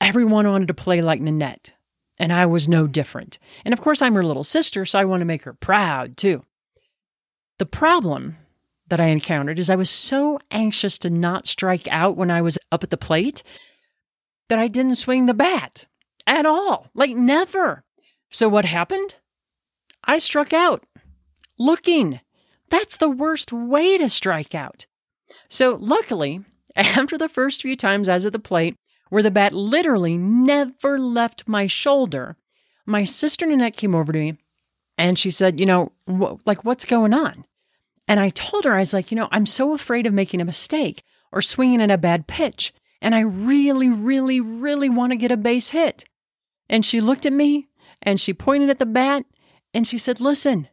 everyone 0.00 0.48
wanted 0.48 0.68
to 0.68 0.74
play 0.74 1.00
like 1.00 1.20
Nanette, 1.20 1.72
and 2.18 2.32
I 2.32 2.46
was 2.46 2.68
no 2.68 2.86
different. 2.86 3.38
And 3.64 3.72
of 3.72 3.80
course, 3.80 4.02
I'm 4.02 4.14
her 4.14 4.22
little 4.22 4.44
sister, 4.44 4.84
so 4.84 4.98
I 4.98 5.04
want 5.04 5.20
to 5.20 5.26
make 5.26 5.44
her 5.44 5.54
proud 5.54 6.16
too. 6.16 6.42
The 7.58 7.66
problem 7.66 8.36
that 8.88 9.00
I 9.00 9.06
encountered 9.06 9.58
is 9.58 9.70
I 9.70 9.76
was 9.76 9.90
so 9.90 10.38
anxious 10.50 10.98
to 10.98 11.10
not 11.10 11.46
strike 11.46 11.88
out 11.88 12.16
when 12.16 12.30
I 12.30 12.42
was 12.42 12.58
up 12.70 12.82
at 12.82 12.90
the 12.90 12.96
plate 12.96 13.42
that 14.48 14.58
I 14.58 14.68
didn't 14.68 14.96
swing 14.96 15.26
the 15.26 15.34
bat 15.34 15.86
at 16.26 16.44
all. 16.44 16.88
Like, 16.94 17.12
never. 17.16 17.84
So 18.30 18.48
what 18.48 18.64
happened? 18.64 19.16
I 20.04 20.18
struck 20.18 20.52
out. 20.52 20.84
Looking. 21.58 22.20
That's 22.70 22.96
the 22.96 23.08
worst 23.08 23.52
way 23.52 23.96
to 23.98 24.08
strike 24.08 24.54
out. 24.54 24.86
So 25.48 25.76
luckily, 25.80 26.44
after 26.76 27.16
the 27.16 27.28
first 27.28 27.62
few 27.62 27.76
times 27.76 28.08
I 28.08 28.14
was 28.14 28.26
at 28.26 28.32
the 28.32 28.38
plate, 28.38 28.76
where 29.12 29.22
the 29.22 29.30
bat 29.30 29.52
literally 29.52 30.16
never 30.16 30.98
left 30.98 31.46
my 31.46 31.66
shoulder, 31.66 32.34
my 32.86 33.04
sister 33.04 33.44
Nanette 33.44 33.76
came 33.76 33.94
over 33.94 34.10
to 34.10 34.18
me 34.18 34.38
and 34.96 35.18
she 35.18 35.30
said, 35.30 35.60
You 35.60 35.66
know, 35.66 35.92
wh- 36.08 36.40
like, 36.46 36.64
what's 36.64 36.86
going 36.86 37.12
on? 37.12 37.44
And 38.08 38.18
I 38.18 38.30
told 38.30 38.64
her, 38.64 38.72
I 38.72 38.78
was 38.78 38.94
like, 38.94 39.10
You 39.10 39.18
know, 39.18 39.28
I'm 39.30 39.44
so 39.44 39.74
afraid 39.74 40.06
of 40.06 40.14
making 40.14 40.40
a 40.40 40.46
mistake 40.46 41.02
or 41.30 41.42
swinging 41.42 41.82
at 41.82 41.90
a 41.90 41.98
bad 41.98 42.26
pitch. 42.26 42.72
And 43.02 43.14
I 43.14 43.20
really, 43.20 43.90
really, 43.90 44.40
really 44.40 44.88
want 44.88 45.12
to 45.12 45.16
get 45.16 45.30
a 45.30 45.36
base 45.36 45.68
hit. 45.68 46.06
And 46.70 46.82
she 46.82 47.02
looked 47.02 47.26
at 47.26 47.34
me 47.34 47.68
and 48.00 48.18
she 48.18 48.32
pointed 48.32 48.70
at 48.70 48.78
the 48.78 48.86
bat 48.86 49.26
and 49.74 49.86
she 49.86 49.98
said, 49.98 50.22
Listen, 50.22 50.68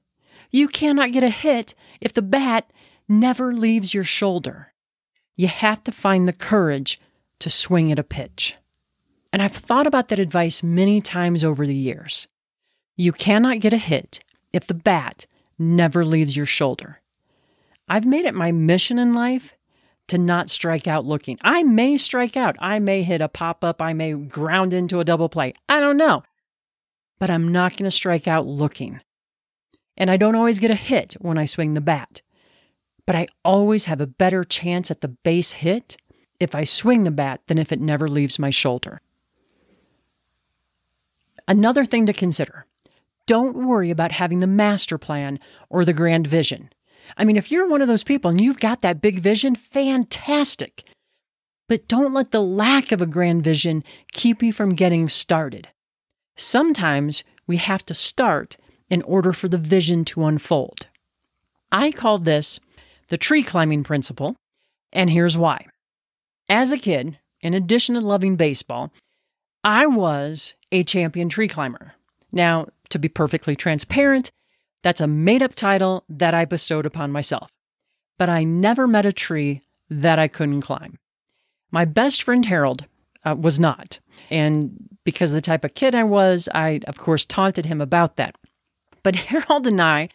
you 0.50 0.70
cannot 0.70 1.12
get 1.12 1.26
a 1.26 1.30
hit 1.30 1.76
if 2.00 2.14
the 2.14 2.22
bat 2.22 2.72
never 3.10 3.52
leaves 3.52 3.94
your 3.94 4.06
shoulder. 4.06 4.72
You 5.36 5.50
have 5.50 5.84
to 5.84 5.92
find 5.92 6.26
the 6.26 6.32
courage 6.32 7.02
to 7.40 7.50
swing 7.50 7.92
at 7.92 8.00
a 8.00 8.04
pitch. 8.04 8.56
And 9.32 9.42
I've 9.42 9.56
thought 9.56 9.88
about 9.88 10.10
that 10.10 10.20
advice 10.20 10.64
many 10.64 11.02
times 11.02 11.44
over 11.44 11.66
the 11.66 11.76
years. 11.76 12.28
You 12.96 13.12
cannot 13.12 13.60
get 13.60 13.74
a 13.74 13.78
hit 13.78 14.24
if 14.52 14.68
the 14.68 14.74
bat 14.74 15.26
never 15.58 16.04
leaves 16.04 16.36
your 16.36 16.46
shoulder. 16.46 17.02
I've 17.88 18.06
made 18.06 18.26
it 18.26 18.36
my 18.36 18.52
mission 18.52 19.00
in 19.00 19.14
life 19.14 19.56
to 20.08 20.18
not 20.18 20.50
strike 20.50 20.88
out 20.88 21.06
looking. 21.06 21.38
I 21.44 21.64
may 21.64 21.98
strike 21.98 22.36
out. 22.36 22.56
I 22.60 22.80
may 22.80 23.04
hit 23.04 23.22
a 23.22 23.28
pop 23.28 23.64
up. 23.64 23.82
I 23.82 23.94
may 23.94 24.14
ground 24.14 24.74
into 24.74 25.00
a 25.00 25.06
double 25.06 25.30
play. 25.30 25.54
I 25.68 25.80
don't 25.80 25.98
know. 25.98 26.24
But 27.20 27.30
I'm 27.30 27.52
not 27.52 27.78
going 27.78 27.86
to 27.86 27.92
strike 27.92 28.28
out 28.28 28.48
looking. 28.48 29.02
And 29.98 30.10
I 30.10 30.18
don't 30.18 30.36
always 30.36 30.60
get 30.60 30.72
a 30.72 30.76
hit 30.76 31.16
when 31.20 31.38
I 31.38 31.46
swing 31.46 31.74
the 31.74 31.82
bat. 31.82 32.22
But 33.06 33.16
I 33.16 33.28
always 33.44 33.86
have 33.86 34.02
a 34.02 34.08
better 34.08 34.44
chance 34.44 34.90
at 34.92 35.02
the 35.02 35.08
base 35.08 35.52
hit 35.52 35.98
if 36.40 36.56
I 36.56 36.64
swing 36.64 37.04
the 37.04 37.12
bat 37.12 37.42
than 37.48 37.58
if 37.58 37.72
it 37.72 37.82
never 37.82 38.08
leaves 38.08 38.40
my 38.40 38.50
shoulder. 38.50 39.02
Another 41.48 41.86
thing 41.86 42.06
to 42.06 42.14
consider 42.14 42.66
don't 43.26 43.68
worry 43.68 43.92
about 43.92 44.12
having 44.12 44.40
the 44.40 44.48
master 44.48 44.98
plan 44.98 45.40
or 45.70 45.86
the 45.86 45.94
grand 45.94 46.26
vision. 46.26 46.72
I 47.16 47.24
mean, 47.24 47.38
if 47.38 47.52
you're 47.52 47.68
one 47.68 47.82
of 47.82 47.88
those 47.88 48.04
people 48.04 48.32
and 48.32 48.42
you've 48.42 48.60
got 48.60 48.82
that 48.82 49.02
big 49.02 49.20
vision, 49.20 49.54
fantastic. 49.54 50.84
But 51.68 51.88
don't 51.88 52.14
let 52.14 52.32
the 52.32 52.42
lack 52.42 52.92
of 52.92 53.04
a 53.04 53.06
grand 53.06 53.44
vision 53.44 53.84
keep 54.14 54.42
you 54.42 54.52
from 54.52 54.74
getting 54.74 55.08
started. 55.08 55.68
Sometimes 56.36 57.24
we 57.46 57.58
have 57.58 57.86
to 57.86 57.94
start 57.94 58.58
in 58.90 59.04
order 59.04 59.34
for 59.34 59.48
the 59.48 59.60
vision 59.60 60.06
to 60.06 60.26
unfold. 60.26 60.88
I 61.72 61.92
call 61.92 62.18
this 62.18 62.60
the 63.10 63.18
tree 63.18 63.44
climbing 63.44 63.84
principle, 63.84 64.36
and 64.92 65.10
here's 65.10 65.38
why. 65.38 65.68
As 66.50 66.72
a 66.72 66.78
kid, 66.78 67.20
in 67.42 67.54
addition 67.54 67.94
to 67.94 68.02
loving 68.02 68.36
baseball, 68.36 68.92
I 69.64 69.86
was 69.86 70.56
a 70.72 70.84
champion 70.84 71.30
tree 71.30 71.48
climber. 71.48 71.94
Now, 72.32 72.70
to 72.90 72.98
be 72.98 73.08
perfectly 73.08 73.56
transparent, 73.56 74.32
that's 74.82 75.00
a 75.00 75.08
made 75.08 75.44
up 75.44 75.54
title 75.54 76.06
that 76.10 76.34
I 76.34 76.46
bestowed 76.46 76.88
upon 76.88 77.12
myself. 77.12 77.56
But 78.18 78.30
I 78.30 78.44
never 78.44 78.88
met 78.88 79.06
a 79.06 79.12
tree 79.12 79.62
that 79.92 80.18
I 80.18 80.28
couldn't 80.28 80.62
climb. 80.62 80.98
My 81.72 81.86
best 81.86 82.24
friend 82.24 82.44
Harold 82.46 82.86
uh, 83.24 83.36
was 83.38 83.60
not. 83.60 84.00
And 84.32 84.90
because 85.04 85.32
of 85.32 85.38
the 85.38 85.42
type 85.42 85.64
of 85.64 85.76
kid 85.76 85.94
I 85.94 86.04
was, 86.04 86.50
I, 86.56 86.80
of 86.88 86.98
course, 86.98 87.28
taunted 87.28 87.68
him 87.68 87.80
about 87.80 88.16
that. 88.16 88.36
But 89.04 89.16
Harold 89.28 89.68
and 89.68 89.80
I, 89.80 90.10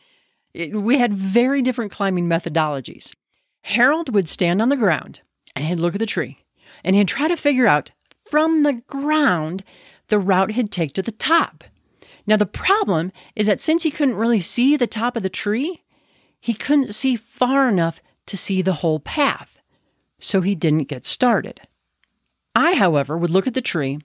we 0.73 0.99
had 0.99 1.15
very 1.15 1.63
different 1.63 1.93
climbing 1.93 2.27
methodologies. 2.27 3.15
Harold 3.63 4.13
would 4.13 4.29
stand 4.29 4.61
on 4.61 4.69
the 4.69 4.77
ground 4.77 5.21
and 5.55 5.65
he'd 5.65 5.81
look 5.81 5.95
at 5.95 6.01
the 6.01 6.07
tree 6.07 6.39
and 6.83 6.95
he'd 6.95 7.09
try 7.09 7.29
to 7.29 7.37
figure 7.37 7.67
out 7.67 7.91
from 8.23 8.63
the 8.63 8.75
ground 8.87 9.65
the 10.09 10.19
route 10.19 10.53
he'd 10.53 10.71
take 10.71 10.93
to 10.93 11.03
the 11.03 11.13
top. 11.13 11.65
Now, 12.27 12.37
the 12.37 12.47
problem 12.47 13.13
is 13.37 13.47
that 13.47 13.61
since 13.61 13.83
he 13.83 13.91
couldn't 13.91 14.17
really 14.17 14.41
see 14.41 14.77
the 14.77 14.87
top 14.87 15.17
of 15.17 15.23
the 15.23 15.29
tree, 15.29 15.83
he 16.41 16.55
couldn't 16.55 16.95
see 16.95 17.17
far 17.17 17.69
enough 17.69 18.01
to 18.27 18.37
see 18.37 18.63
the 18.63 18.75
whole 18.75 19.01
path, 19.01 19.59
so 20.19 20.41
he 20.41 20.55
didn't 20.55 20.85
get 20.85 21.05
started. 21.05 21.61
I, 22.55 22.75
however, 22.75 23.17
would 23.17 23.31
look 23.31 23.47
at 23.47 23.55
the 23.55 23.61
tree 23.61 23.99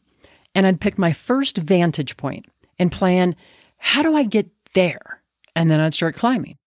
and 0.53 0.65
I'd 0.65 0.81
pick 0.81 0.97
my 0.97 1.13
first 1.13 1.57
vantage 1.57 2.17
point 2.17 2.45
and 2.77 2.91
plan 2.91 3.35
how 3.77 4.01
do 4.01 4.15
I 4.15 4.23
get 4.23 4.49
there? 4.73 5.21
And 5.55 5.71
then 5.71 5.79
I'd 5.79 5.93
start 5.93 6.15
climbing. 6.15 6.57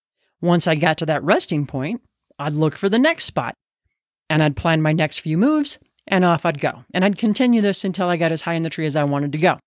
Once 0.41 0.67
I 0.67 0.75
got 0.75 0.99
to 0.99 1.07
that 1.07 1.23
resting 1.23 1.67
point, 1.67 2.01
I'd 2.39 2.53
look 2.53 2.77
for 2.77 2.89
the 2.89 2.99
next 2.99 3.25
spot 3.25 3.55
and 4.33 4.43
I'd 4.43 4.57
plan 4.57 4.81
my 4.81 4.93
next 4.93 5.19
few 5.19 5.37
moves 5.37 5.79
and 6.07 6.25
off 6.25 6.47
I'd 6.47 6.59
go. 6.59 6.85
And 6.95 7.05
I'd 7.05 7.19
continue 7.19 7.61
this 7.61 7.85
until 7.85 8.09
I 8.09 8.17
got 8.17 8.33
as 8.33 8.41
high 8.41 8.55
in 8.55 8.63
the 8.63 8.71
tree 8.71 8.87
as 8.87 8.97
I 8.97 9.05
wanted 9.05 9.33
to 9.33 9.39
go. 9.39 9.59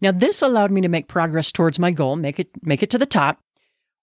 Now 0.00 0.10
this 0.10 0.42
allowed 0.42 0.72
me 0.72 0.80
to 0.80 0.88
make 0.88 1.06
progress 1.06 1.52
towards 1.52 1.78
my 1.78 1.92
goal, 1.92 2.16
make 2.16 2.40
it 2.40 2.48
make 2.62 2.82
it 2.82 2.90
to 2.90 2.98
the 2.98 3.06
top, 3.06 3.38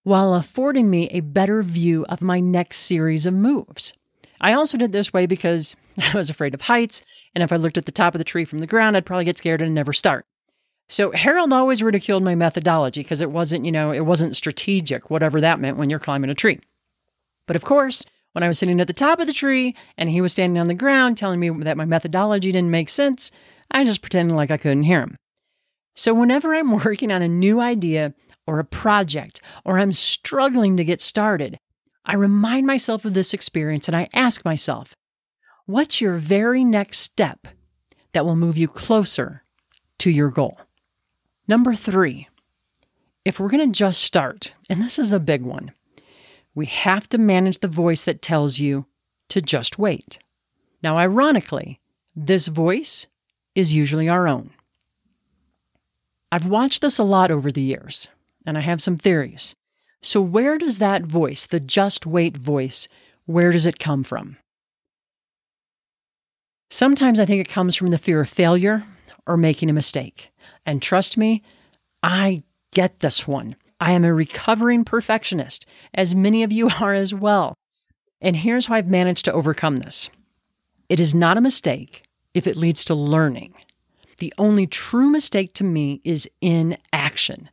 while 0.03 0.33
affording 0.33 0.89
me 0.89 1.09
a 1.09 1.19
better 1.19 1.61
view 1.61 2.05
of 2.07 2.21
my 2.21 2.39
next 2.39 2.77
series 2.77 3.25
of 3.25 3.33
moves. 3.33 3.93
I 4.39 4.53
also 4.53 4.77
did 4.77 4.93
this 4.93 5.11
way 5.11 5.25
because 5.25 5.75
I 5.97 6.15
was 6.15 6.29
afraid 6.29 6.53
of 6.53 6.61
heights, 6.61 7.03
and 7.35 7.43
if 7.43 7.51
I 7.51 7.57
looked 7.57 7.77
at 7.77 7.85
the 7.85 7.91
top 7.91 8.15
of 8.15 8.19
the 8.19 8.23
tree 8.23 8.45
from 8.45 8.59
the 8.59 8.67
ground, 8.67 8.95
I'd 8.95 9.05
probably 9.05 9.25
get 9.25 9.37
scared 9.37 9.61
and 9.61 9.75
never 9.75 9.91
start. 9.91 10.25
So 10.87 11.11
Harold 11.11 11.51
always 11.51 11.83
ridiculed 11.83 12.23
my 12.23 12.35
methodology 12.35 13.01
because 13.01 13.19
it 13.19 13.31
wasn't, 13.31 13.65
you 13.65 13.73
know, 13.73 13.91
it 13.91 14.05
wasn't 14.05 14.37
strategic, 14.37 15.09
whatever 15.09 15.41
that 15.41 15.59
meant 15.59 15.75
when 15.75 15.89
you're 15.89 15.99
climbing 15.99 16.29
a 16.29 16.35
tree. 16.35 16.61
But 17.45 17.57
of 17.57 17.65
course, 17.65 18.05
when 18.37 18.43
I 18.43 18.47
was 18.49 18.59
sitting 18.59 18.79
at 18.79 18.85
the 18.85 18.93
top 18.93 19.19
of 19.19 19.25
the 19.25 19.33
tree 19.33 19.75
and 19.97 20.11
he 20.11 20.21
was 20.21 20.31
standing 20.31 20.61
on 20.61 20.67
the 20.67 20.75
ground 20.75 21.17
telling 21.17 21.39
me 21.39 21.49
that 21.63 21.75
my 21.75 21.85
methodology 21.85 22.51
didn't 22.51 22.69
make 22.69 22.87
sense, 22.87 23.31
I 23.71 23.83
just 23.83 24.03
pretended 24.03 24.35
like 24.35 24.51
I 24.51 24.57
couldn't 24.57 24.83
hear 24.83 25.01
him. 25.01 25.17
So, 25.95 26.13
whenever 26.13 26.53
I'm 26.53 26.69
working 26.85 27.11
on 27.11 27.23
a 27.23 27.27
new 27.27 27.59
idea 27.59 28.13
or 28.45 28.59
a 28.59 28.63
project, 28.63 29.41
or 29.65 29.79
I'm 29.79 29.91
struggling 29.91 30.77
to 30.77 30.83
get 30.83 31.01
started, 31.01 31.57
I 32.05 32.13
remind 32.13 32.67
myself 32.67 33.05
of 33.05 33.15
this 33.15 33.33
experience 33.33 33.87
and 33.87 33.97
I 33.97 34.07
ask 34.13 34.45
myself, 34.45 34.93
what's 35.65 35.99
your 35.99 36.13
very 36.17 36.63
next 36.63 36.99
step 36.99 37.47
that 38.13 38.23
will 38.23 38.35
move 38.35 38.55
you 38.55 38.67
closer 38.67 39.41
to 39.97 40.11
your 40.11 40.29
goal? 40.29 40.61
Number 41.47 41.73
three, 41.73 42.27
if 43.25 43.39
we're 43.39 43.49
going 43.49 43.67
to 43.67 43.75
just 43.75 44.03
start, 44.03 44.53
and 44.69 44.79
this 44.79 44.99
is 44.99 45.11
a 45.11 45.19
big 45.19 45.41
one, 45.41 45.71
we 46.57 46.65
have 46.65 47.07
to 47.07 47.19
manage 47.19 47.59
the 47.59 47.67
voice 47.67 48.05
that 48.05 48.23
tells 48.23 48.57
you 48.57 48.87
to 49.29 49.39
just 49.39 49.77
wait. 49.77 50.17
Now, 50.81 50.97
ironically, 50.97 51.79
this 52.15 52.47
voice 52.47 53.05
is 53.53 53.75
usually 53.75 54.09
our 54.09 54.27
own. 54.27 54.49
I've 56.31 56.47
watched 56.47 56.81
this 56.81 56.97
a 56.97 57.03
lot 57.03 57.29
over 57.29 57.51
the 57.51 57.61
years, 57.61 58.09
and 58.43 58.57
I 58.57 58.61
have 58.61 58.81
some 58.81 58.97
theories. 58.97 59.55
So, 60.01 60.19
where 60.19 60.57
does 60.57 60.79
that 60.79 61.03
voice, 61.03 61.45
the 61.45 61.59
just 61.59 62.07
wait 62.07 62.35
voice, 62.35 62.87
where 63.27 63.51
does 63.51 63.67
it 63.67 63.77
come 63.77 64.03
from? 64.03 64.37
Sometimes 66.71 67.19
I 67.19 67.25
think 67.27 67.39
it 67.39 67.53
comes 67.53 67.75
from 67.75 67.91
the 67.91 67.99
fear 67.99 68.21
of 68.21 68.29
failure 68.29 68.83
or 69.27 69.37
making 69.37 69.69
a 69.69 69.73
mistake. 69.73 70.31
And 70.65 70.81
trust 70.81 71.17
me, 71.17 71.43
I 72.01 72.41
get 72.73 73.01
this 73.01 73.27
one. 73.27 73.57
I 73.79 73.91
am 73.91 74.03
a 74.03 74.13
recovering 74.13 74.83
perfectionist, 74.83 75.65
as 75.93 76.15
many 76.15 76.43
of 76.43 76.51
you 76.51 76.69
are 76.81 76.93
as 76.93 77.13
well. 77.13 77.53
And 78.21 78.35
here's 78.35 78.65
how 78.65 78.75
I've 78.75 78.87
managed 78.87 79.25
to 79.25 79.33
overcome 79.33 79.77
this 79.77 80.09
it 80.89 80.99
is 80.99 81.13
not 81.13 81.37
a 81.37 81.41
mistake 81.41 82.03
if 82.33 82.47
it 82.47 82.55
leads 82.55 82.85
to 82.85 82.95
learning. 82.95 83.53
The 84.19 84.33
only 84.37 84.65
true 84.65 85.09
mistake 85.09 85.53
to 85.53 85.63
me 85.63 86.01
is 86.03 86.29
inaction, 86.41 87.49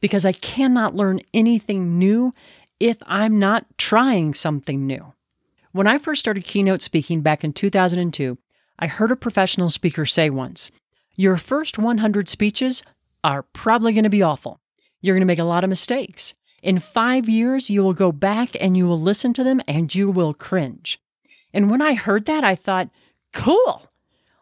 because 0.00 0.26
I 0.26 0.32
cannot 0.32 0.96
learn 0.96 1.20
anything 1.32 1.98
new 1.98 2.34
if 2.80 2.96
I'm 3.06 3.38
not 3.38 3.66
trying 3.78 4.34
something 4.34 4.86
new. 4.86 5.12
When 5.72 5.86
I 5.86 5.98
first 5.98 6.20
started 6.20 6.44
keynote 6.44 6.82
speaking 6.82 7.20
back 7.20 7.44
in 7.44 7.52
2002, 7.52 8.38
I 8.78 8.86
heard 8.86 9.12
a 9.12 9.16
professional 9.16 9.68
speaker 9.68 10.06
say 10.06 10.30
once, 10.30 10.70
Your 11.14 11.36
first 11.36 11.78
100 11.78 12.28
speeches 12.28 12.82
are 13.22 13.44
probably 13.52 13.92
going 13.92 14.04
to 14.04 14.10
be 14.10 14.22
awful. 14.22 14.58
You're 15.00 15.14
going 15.14 15.22
to 15.22 15.26
make 15.26 15.38
a 15.38 15.44
lot 15.44 15.64
of 15.64 15.70
mistakes. 15.70 16.34
In 16.62 16.78
five 16.78 17.28
years, 17.28 17.70
you 17.70 17.82
will 17.82 17.94
go 17.94 18.12
back 18.12 18.50
and 18.60 18.76
you 18.76 18.86
will 18.86 19.00
listen 19.00 19.32
to 19.34 19.44
them 19.44 19.62
and 19.66 19.94
you 19.94 20.10
will 20.10 20.34
cringe. 20.34 21.00
And 21.52 21.70
when 21.70 21.80
I 21.80 21.94
heard 21.94 22.26
that, 22.26 22.44
I 22.44 22.54
thought, 22.54 22.90
cool, 23.32 23.88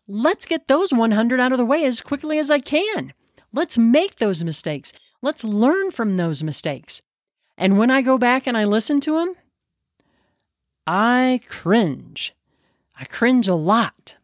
let's 0.06 0.46
get 0.46 0.68
those 0.68 0.92
100 0.92 1.40
out 1.40 1.52
of 1.52 1.58
the 1.58 1.64
way 1.64 1.84
as 1.84 2.00
quickly 2.00 2.38
as 2.38 2.50
I 2.50 2.58
can. 2.58 3.12
Let's 3.52 3.78
make 3.78 4.16
those 4.16 4.44
mistakes. 4.44 4.92
Let's 5.22 5.44
learn 5.44 5.90
from 5.90 6.16
those 6.16 6.42
mistakes. 6.42 7.02
And 7.56 7.78
when 7.78 7.90
I 7.90 8.02
go 8.02 8.18
back 8.18 8.46
and 8.46 8.56
I 8.56 8.64
listen 8.64 9.00
to 9.00 9.18
them, 9.18 9.34
I 10.86 11.40
cringe. 11.48 12.34
I 12.98 13.04
cringe 13.04 13.48
a 13.48 13.54
lot. 13.54 14.16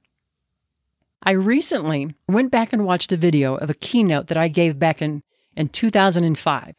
I 1.22 1.32
recently 1.32 2.14
went 2.28 2.50
back 2.50 2.72
and 2.72 2.84
watched 2.84 3.12
a 3.12 3.16
video 3.16 3.56
of 3.56 3.70
a 3.70 3.74
keynote 3.74 4.26
that 4.28 4.36
I 4.36 4.48
gave 4.48 4.78
back 4.78 5.00
in 5.00 5.22
in 5.56 5.68
2005. 5.68 6.74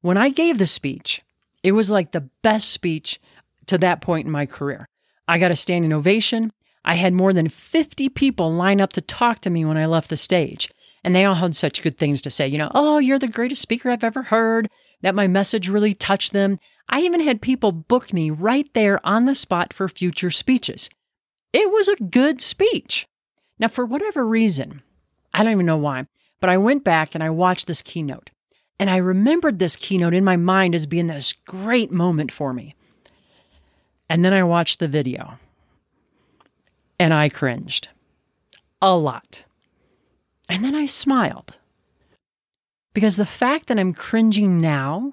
When 0.00 0.16
I 0.16 0.28
gave 0.28 0.58
the 0.58 0.66
speech, 0.66 1.20
it 1.62 1.72
was 1.72 1.90
like 1.90 2.12
the 2.12 2.28
best 2.42 2.70
speech 2.70 3.20
to 3.66 3.78
that 3.78 4.00
point 4.00 4.26
in 4.26 4.32
my 4.32 4.46
career. 4.46 4.88
I 5.26 5.38
got 5.38 5.50
a 5.50 5.56
standing 5.56 5.92
ovation. 5.92 6.52
I 6.84 6.94
had 6.94 7.12
more 7.12 7.32
than 7.32 7.48
50 7.48 8.08
people 8.10 8.52
line 8.52 8.80
up 8.80 8.92
to 8.92 9.00
talk 9.00 9.40
to 9.40 9.50
me 9.50 9.64
when 9.64 9.76
I 9.76 9.86
left 9.86 10.08
the 10.08 10.16
stage. 10.16 10.70
And 11.02 11.14
they 11.14 11.24
all 11.24 11.34
had 11.34 11.54
such 11.54 11.82
good 11.82 11.98
things 11.98 12.22
to 12.22 12.30
say. 12.30 12.46
You 12.48 12.58
know, 12.58 12.70
oh, 12.74 12.98
you're 12.98 13.18
the 13.18 13.28
greatest 13.28 13.62
speaker 13.62 13.90
I've 13.90 14.04
ever 14.04 14.22
heard, 14.22 14.68
that 15.02 15.14
my 15.14 15.26
message 15.26 15.68
really 15.68 15.94
touched 15.94 16.32
them. 16.32 16.58
I 16.88 17.00
even 17.00 17.20
had 17.20 17.40
people 17.40 17.72
book 17.72 18.12
me 18.12 18.30
right 18.30 18.72
there 18.74 19.04
on 19.06 19.24
the 19.24 19.34
spot 19.34 19.72
for 19.72 19.88
future 19.88 20.30
speeches. 20.30 20.88
It 21.52 21.70
was 21.70 21.88
a 21.88 21.96
good 21.96 22.40
speech. 22.40 23.06
Now, 23.58 23.68
for 23.68 23.84
whatever 23.84 24.26
reason, 24.26 24.82
I 25.32 25.42
don't 25.42 25.52
even 25.52 25.66
know 25.66 25.76
why, 25.76 26.06
but 26.40 26.50
I 26.50 26.58
went 26.58 26.84
back 26.84 27.14
and 27.14 27.22
I 27.22 27.30
watched 27.30 27.66
this 27.66 27.82
keynote. 27.82 28.30
And 28.78 28.90
I 28.90 28.98
remembered 28.98 29.58
this 29.58 29.76
keynote 29.76 30.14
in 30.14 30.24
my 30.24 30.36
mind 30.36 30.74
as 30.74 30.86
being 30.86 31.06
this 31.06 31.32
great 31.32 31.90
moment 31.90 32.30
for 32.30 32.52
me. 32.52 32.74
And 34.08 34.24
then 34.24 34.32
I 34.32 34.42
watched 34.42 34.78
the 34.78 34.88
video 34.88 35.38
and 36.98 37.14
I 37.14 37.28
cringed 37.28 37.88
a 38.82 38.94
lot. 38.94 39.44
And 40.48 40.62
then 40.62 40.74
I 40.74 40.86
smiled. 40.86 41.58
Because 42.92 43.16
the 43.16 43.26
fact 43.26 43.66
that 43.66 43.78
I'm 43.78 43.92
cringing 43.92 44.58
now 44.58 45.12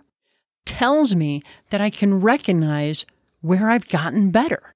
tells 0.66 1.16
me 1.16 1.44
that 1.70 1.82
I 1.82 1.90
can 1.90 2.22
recognize 2.22 3.06
where 3.42 3.70
I've 3.70 3.90
gotten 3.90 4.32
better. 4.32 4.74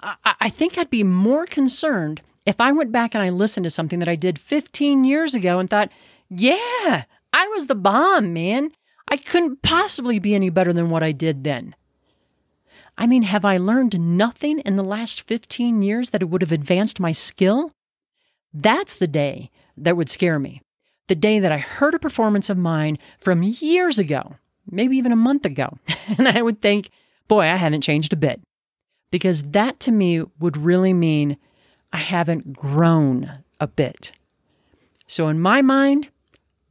I, 0.00 0.16
I, 0.40 0.48
think 0.48 0.76
I'd 0.76 0.90
be 0.90 1.04
more 1.04 1.46
concerned 1.46 2.20
if 2.46 2.60
I 2.60 2.72
went 2.72 2.92
back 2.92 3.14
and 3.14 3.22
I 3.22 3.28
listened 3.28 3.64
to 3.64 3.70
something 3.70 3.98
that 3.98 4.08
I 4.08 4.14
did 4.14 4.38
15 4.38 5.04
years 5.04 5.34
ago 5.34 5.58
and 5.58 5.68
thought, 5.68 5.90
yeah, 6.30 7.04
I 7.32 7.46
was 7.48 7.66
the 7.66 7.74
bomb, 7.74 8.32
man. 8.32 8.70
I 9.08 9.16
couldn't 9.16 9.62
possibly 9.62 10.18
be 10.18 10.34
any 10.34 10.48
better 10.48 10.72
than 10.72 10.88
what 10.88 11.02
I 11.02 11.12
did 11.12 11.44
then. 11.44 11.74
I 12.96 13.06
mean, 13.06 13.24
have 13.24 13.44
I 13.44 13.58
learned 13.58 14.00
nothing 14.00 14.60
in 14.60 14.76
the 14.76 14.84
last 14.84 15.22
15 15.22 15.82
years 15.82 16.10
that 16.10 16.22
it 16.22 16.30
would 16.30 16.40
have 16.40 16.52
advanced 16.52 16.98
my 16.98 17.12
skill? 17.12 17.72
That's 18.54 18.94
the 18.94 19.06
day 19.06 19.50
that 19.76 19.96
would 19.96 20.08
scare 20.08 20.38
me. 20.38 20.62
The 21.08 21.14
day 21.14 21.38
that 21.38 21.52
I 21.52 21.58
heard 21.58 21.94
a 21.94 21.98
performance 21.98 22.48
of 22.48 22.56
mine 22.56 22.98
from 23.18 23.42
years 23.42 23.98
ago, 23.98 24.36
maybe 24.70 24.96
even 24.96 25.12
a 25.12 25.16
month 25.16 25.44
ago, 25.44 25.78
and 26.18 26.26
I 26.26 26.40
would 26.40 26.62
think, 26.62 26.90
boy, 27.28 27.42
I 27.42 27.56
haven't 27.56 27.82
changed 27.82 28.12
a 28.12 28.16
bit. 28.16 28.40
Because 29.10 29.42
that 29.50 29.78
to 29.80 29.92
me 29.92 30.22
would 30.40 30.56
really 30.56 30.92
mean 30.92 31.36
I 31.96 32.00
haven't 32.00 32.52
grown 32.52 33.38
a 33.58 33.66
bit. 33.66 34.12
So, 35.06 35.28
in 35.28 35.40
my 35.40 35.62
mind, 35.62 36.10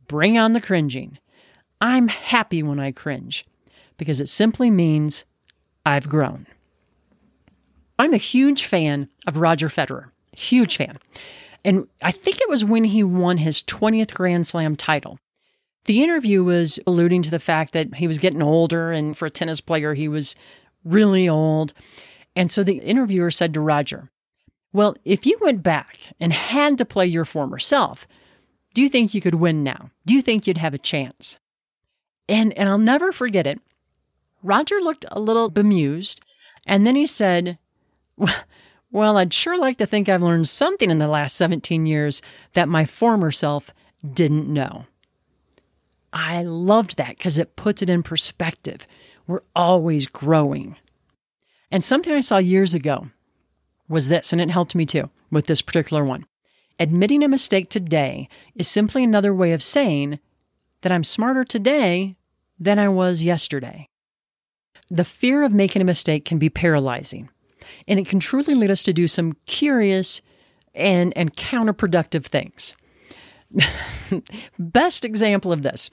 bring 0.07 0.37
on 0.37 0.53
the 0.53 0.61
cringing. 0.61 1.17
I'm 1.81 2.09
happy 2.09 2.61
when 2.61 2.79
I 2.79 2.91
cringe 2.91 3.43
because 3.97 4.21
it 4.21 4.29
simply 4.29 4.69
means 4.69 5.25
I've 5.83 6.07
grown. 6.07 6.45
I'm 7.97 8.13
a 8.13 8.17
huge 8.17 8.65
fan 8.65 9.09
of 9.25 9.37
Roger 9.37 9.67
Federer, 9.67 10.11
huge 10.31 10.77
fan. 10.77 10.95
And 11.63 11.87
I 12.03 12.11
think 12.11 12.39
it 12.39 12.47
was 12.47 12.63
when 12.63 12.83
he 12.83 13.01
won 13.01 13.39
his 13.39 13.63
20th 13.63 14.13
Grand 14.13 14.45
Slam 14.45 14.75
title. 14.75 15.17
The 15.85 16.03
interview 16.03 16.43
was 16.43 16.79
alluding 16.85 17.23
to 17.23 17.31
the 17.31 17.39
fact 17.39 17.73
that 17.73 17.95
he 17.95 18.05
was 18.05 18.19
getting 18.19 18.43
older, 18.43 18.91
and 18.91 19.17
for 19.17 19.25
a 19.25 19.31
tennis 19.31 19.59
player, 19.59 19.95
he 19.95 20.07
was 20.07 20.35
really 20.83 21.27
old. 21.27 21.73
And 22.35 22.51
so 22.51 22.63
the 22.63 22.77
interviewer 22.77 23.31
said 23.31 23.55
to 23.55 23.59
Roger, 23.59 24.11
Well, 24.75 24.97
if 25.05 25.25
you 25.25 25.37
went 25.39 25.63
back 25.63 25.99
and 26.19 26.33
had 26.33 26.77
to 26.79 26.85
play 26.85 27.05
your 27.05 27.23
former 27.23 27.59
self, 27.59 28.05
do 28.73 28.81
you 28.81 28.89
think 28.89 29.13
you 29.13 29.21
could 29.21 29.35
win 29.35 29.63
now? 29.63 29.89
Do 30.05 30.13
you 30.13 30.21
think 30.21 30.45
you'd 30.45 30.57
have 30.57 30.73
a 30.73 30.77
chance? 30.77 31.37
And, 32.27 32.51
and 32.57 32.67
I'll 32.67 32.77
never 32.77 33.13
forget 33.13 33.47
it. 33.47 33.61
Roger 34.43 34.81
looked 34.81 35.05
a 35.09 35.21
little 35.21 35.49
bemused, 35.49 36.19
and 36.67 36.85
then 36.85 36.97
he 36.97 37.05
said, 37.05 37.57
Well, 38.91 39.17
I'd 39.17 39.33
sure 39.33 39.57
like 39.57 39.77
to 39.77 39.85
think 39.85 40.09
I've 40.09 40.21
learned 40.21 40.49
something 40.49 40.91
in 40.91 40.97
the 40.97 41.07
last 41.07 41.37
17 41.37 41.85
years 41.85 42.21
that 42.51 42.67
my 42.67 42.83
former 42.83 43.31
self 43.31 43.73
didn't 44.05 44.49
know. 44.49 44.87
I 46.11 46.43
loved 46.43 46.97
that 46.97 47.17
because 47.17 47.39
it 47.39 47.55
puts 47.55 47.81
it 47.81 47.89
in 47.89 48.03
perspective. 48.03 48.85
We're 49.25 49.39
always 49.55 50.05
growing. 50.07 50.75
And 51.71 51.81
something 51.81 52.11
I 52.11 52.19
saw 52.19 52.39
years 52.39 52.75
ago 52.75 53.07
was 53.87 54.07
this, 54.07 54.31
and 54.31 54.41
it 54.41 54.49
helped 54.49 54.75
me 54.75 54.85
too 54.85 55.09
with 55.31 55.47
this 55.47 55.61
particular 55.61 56.03
one. 56.03 56.25
Admitting 56.79 57.23
a 57.23 57.27
mistake 57.27 57.69
today 57.69 58.27
is 58.55 58.67
simply 58.67 59.03
another 59.03 59.33
way 59.33 59.53
of 59.53 59.63
saying 59.63 60.19
that 60.81 60.91
I'm 60.91 61.03
smarter 61.03 61.43
today 61.43 62.15
than 62.59 62.79
I 62.79 62.89
was 62.89 63.23
yesterday. 63.23 63.87
The 64.89 65.05
fear 65.05 65.43
of 65.43 65.53
making 65.53 65.81
a 65.81 65.85
mistake 65.85 66.25
can 66.25 66.37
be 66.37 66.49
paralyzing, 66.49 67.29
and 67.87 67.99
it 67.99 68.07
can 68.07 68.19
truly 68.19 68.55
lead 68.55 68.71
us 68.71 68.83
to 68.83 68.93
do 68.93 69.07
some 69.07 69.37
curious 69.45 70.21
and, 70.73 71.13
and 71.15 71.35
counterproductive 71.35 72.25
things. 72.25 72.75
Best 74.59 75.05
example 75.05 75.53
of 75.53 75.63
this 75.63 75.89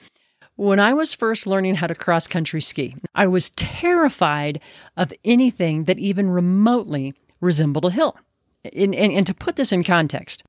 when 0.57 0.79
I 0.79 0.93
was 0.93 1.15
first 1.15 1.47
learning 1.47 1.77
how 1.77 1.87
to 1.87 1.95
cross 1.95 2.27
country 2.27 2.61
ski, 2.61 2.95
I 3.15 3.27
was 3.27 3.51
terrified 3.51 4.63
of 4.97 5.13
anything 5.25 5.85
that 5.85 5.99
even 5.99 6.29
remotely 6.29 7.15
resembled 7.43 7.85
a 7.85 7.91
hill. 7.91 8.17
And, 8.65 8.95
and, 8.95 9.13
and, 9.13 9.27
to 9.27 9.35
put 9.35 9.57
this 9.57 9.73
in 9.73 9.85
context, 9.85 10.45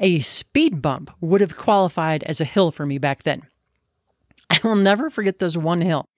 a 0.00 0.18
speed 0.18 0.82
bump 0.82 1.12
would 1.20 1.40
have 1.40 1.56
qualified 1.56 2.24
as 2.24 2.40
a 2.40 2.46
hill 2.46 2.72
for 2.72 2.86
me 2.86 2.98
back 2.98 3.22
then. 3.22 3.42
I 4.50 4.58
will 4.64 4.76
never 4.76 5.10
forget 5.10 5.38
this 5.38 5.56
one 5.56 5.82
hill 5.82 6.08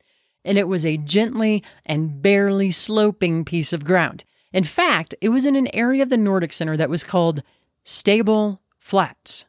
and 0.45 0.59
it 0.59 0.69
was 0.69 0.85
a 0.85 0.97
gently 0.97 1.63
and 1.87 2.21
barely 2.23 2.71
sloping 2.71 3.45
piece 3.45 3.73
of 3.73 3.85
ground. 3.85 4.25
In 4.53 4.65
fact, 4.65 5.15
it 5.21 5.31
was 5.31 5.47
in 5.47 5.57
an 5.57 5.69
area 5.75 6.03
of 6.03 6.11
the 6.11 6.17
Nordic 6.17 6.53
Center 6.53 6.77
that 6.77 6.91
was 6.91 7.05
called 7.05 7.43
Stable 7.85 8.61
Flats. 8.79 9.47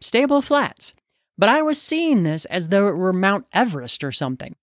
Stable 0.00 0.42
Flats. 0.42 0.94
But 1.36 1.48
I 1.48 1.62
was 1.62 1.80
seeing 1.80 2.24
this 2.24 2.44
as 2.46 2.68
though 2.68 2.88
it 2.88 2.96
were 2.96 3.12
Mount 3.12 3.46
Everest 3.52 4.02
or 4.02 4.12
something. 4.12 4.56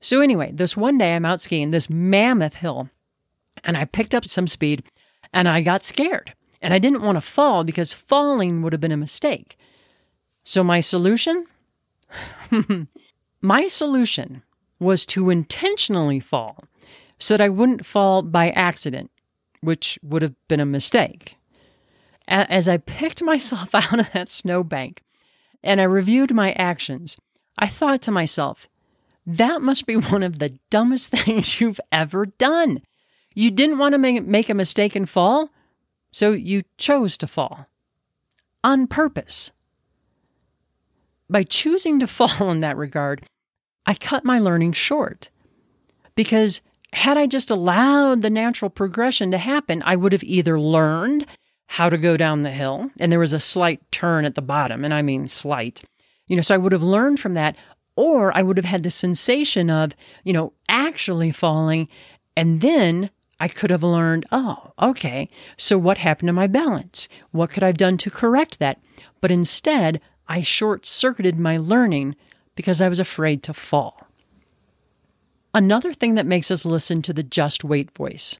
So, 0.00 0.20
anyway, 0.20 0.52
this 0.52 0.76
one 0.76 0.98
day 0.98 1.14
I'm 1.14 1.24
out 1.24 1.40
skiing 1.40 1.70
this 1.70 1.90
mammoth 1.90 2.54
hill, 2.54 2.90
and 3.64 3.76
I 3.76 3.84
picked 3.84 4.14
up 4.14 4.24
some 4.24 4.46
speed 4.46 4.84
and 5.32 5.48
I 5.48 5.62
got 5.62 5.84
scared. 5.84 6.34
And 6.60 6.72
I 6.72 6.78
didn't 6.78 7.02
want 7.02 7.16
to 7.16 7.20
fall 7.20 7.64
because 7.64 7.92
falling 7.92 8.62
would 8.62 8.72
have 8.72 8.80
been 8.80 8.92
a 8.92 8.96
mistake. 8.96 9.58
So, 10.44 10.62
my 10.62 10.80
solution? 10.80 11.46
my 13.42 13.66
solution 13.66 14.42
was 14.78 15.06
to 15.06 15.30
intentionally 15.30 16.20
fall 16.20 16.64
so 17.18 17.34
that 17.34 17.44
I 17.44 17.48
wouldn't 17.48 17.86
fall 17.86 18.22
by 18.22 18.50
accident, 18.50 19.10
which 19.60 19.98
would 20.02 20.22
have 20.22 20.34
been 20.48 20.60
a 20.60 20.66
mistake. 20.66 21.36
As 22.28 22.68
I 22.68 22.76
picked 22.78 23.22
myself 23.22 23.74
out 23.74 23.98
of 23.98 24.12
that 24.12 24.28
snowbank 24.28 25.02
and 25.62 25.80
I 25.80 25.84
reviewed 25.84 26.34
my 26.34 26.52
actions, 26.52 27.16
I 27.58 27.68
thought 27.68 28.02
to 28.02 28.10
myself, 28.10 28.68
that 29.26 29.62
must 29.62 29.86
be 29.86 29.96
one 29.96 30.22
of 30.22 30.38
the 30.38 30.58
dumbest 30.70 31.10
things 31.12 31.60
you've 31.60 31.80
ever 31.90 32.26
done. 32.26 32.82
You 33.34 33.50
didn't 33.50 33.78
want 33.78 33.94
to 33.94 34.20
make 34.20 34.48
a 34.48 34.54
mistake 34.54 34.94
and 34.94 35.08
fall, 35.08 35.50
so 36.10 36.32
you 36.32 36.62
chose 36.76 37.16
to 37.18 37.26
fall 37.26 37.66
on 38.62 38.86
purpose. 38.86 39.52
By 41.28 41.42
choosing 41.42 41.98
to 42.00 42.06
fall 42.18 42.50
in 42.50 42.60
that 42.60 42.76
regard, 42.76 43.22
I 43.86 43.94
cut 43.94 44.24
my 44.24 44.38
learning 44.38 44.72
short 44.72 45.30
because 46.14 46.60
had 46.92 47.16
I 47.16 47.26
just 47.26 47.50
allowed 47.50 48.22
the 48.22 48.30
natural 48.30 48.70
progression 48.70 49.30
to 49.30 49.38
happen, 49.38 49.82
I 49.84 49.96
would 49.96 50.12
have 50.12 50.24
either 50.24 50.60
learned 50.60 51.26
how 51.66 51.88
to 51.88 51.96
go 51.96 52.18
down 52.18 52.42
the 52.42 52.50
hill, 52.50 52.90
and 53.00 53.10
there 53.10 53.18
was 53.18 53.32
a 53.32 53.40
slight 53.40 53.80
turn 53.90 54.26
at 54.26 54.34
the 54.34 54.42
bottom, 54.42 54.84
and 54.84 54.92
I 54.92 55.00
mean 55.00 55.26
slight, 55.26 55.82
you 56.26 56.36
know, 56.36 56.42
so 56.42 56.54
I 56.54 56.58
would 56.58 56.72
have 56.72 56.82
learned 56.82 57.18
from 57.18 57.32
that, 57.32 57.56
or 57.96 58.36
I 58.36 58.42
would 58.42 58.58
have 58.58 58.66
had 58.66 58.82
the 58.82 58.90
sensation 58.90 59.70
of, 59.70 59.92
you 60.22 60.34
know, 60.34 60.52
actually 60.68 61.30
falling, 61.30 61.88
and 62.36 62.60
then 62.60 63.08
I 63.42 63.48
could 63.48 63.70
have 63.70 63.82
learned, 63.82 64.24
oh, 64.30 64.72
okay, 64.80 65.28
so 65.56 65.76
what 65.76 65.98
happened 65.98 66.28
to 66.28 66.32
my 66.32 66.46
balance? 66.46 67.08
What 67.32 67.50
could 67.50 67.64
I 67.64 67.66
have 67.66 67.76
done 67.76 67.98
to 67.98 68.08
correct 68.08 68.60
that? 68.60 68.80
But 69.20 69.32
instead, 69.32 70.00
I 70.28 70.42
short 70.42 70.86
circuited 70.86 71.40
my 71.40 71.56
learning 71.56 72.14
because 72.54 72.80
I 72.80 72.88
was 72.88 73.00
afraid 73.00 73.42
to 73.42 73.52
fall. 73.52 74.06
Another 75.52 75.92
thing 75.92 76.14
that 76.14 76.24
makes 76.24 76.52
us 76.52 76.64
listen 76.64 77.02
to 77.02 77.12
the 77.12 77.24
just 77.24 77.64
wait 77.64 77.90
voice 77.96 78.38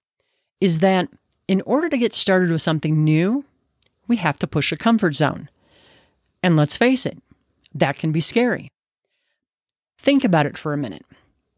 is 0.61 0.79
that 0.79 1.09
in 1.49 1.63
order 1.63 1.89
to 1.89 1.99
get 1.99 2.13
started 2.13 2.53
with 2.53 2.63
something 2.63 3.03
new, 3.03 3.45
we 4.07 4.19
have 4.19 4.39
to 4.39 4.47
push 4.47 4.71
a 4.71 4.77
comfort 4.77 5.17
zone. 5.17 5.51
And 6.45 6.57
let's 6.57 6.77
face 6.77 7.07
it, 7.07 7.19
that 7.75 7.99
can 7.99 8.13
be 8.13 8.21
scary. 8.21 8.71
Think 9.99 10.23
about 10.23 10.47
it 10.47 10.57
for 10.57 10.73
a 10.73 10.79
minute. 10.79 11.05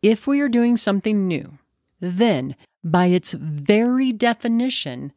If 0.00 0.26
we 0.26 0.40
are 0.40 0.48
doing 0.48 0.78
something 0.78 1.28
new, 1.28 1.58
then 2.00 2.56
by 2.84 3.06
its 3.06 3.32
very 3.32 4.12
definition, 4.12 5.12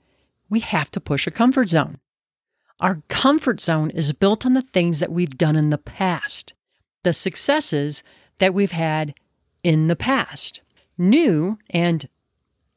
we 0.50 0.62
have 0.62 0.90
to 0.92 1.02
push 1.02 1.28
a 1.28 1.32
comfort 1.32 1.70
zone. 1.70 2.00
Our 2.80 3.02
comfort 3.10 3.60
zone 3.60 3.90
is 3.90 4.14
built 4.14 4.46
on 4.46 4.54
the 4.54 4.62
things 4.62 5.00
that 5.00 5.12
we've 5.12 5.38
done 5.38 5.56
in 5.56 5.70
the 5.70 5.78
past 5.78 6.54
the 7.04 7.14
successes 7.14 8.04
that 8.40 8.54
we've 8.54 8.74
had 8.74 9.14
in 9.64 9.88
the 9.88 9.96
past. 9.96 10.60
New 10.98 11.58
and 11.70 12.10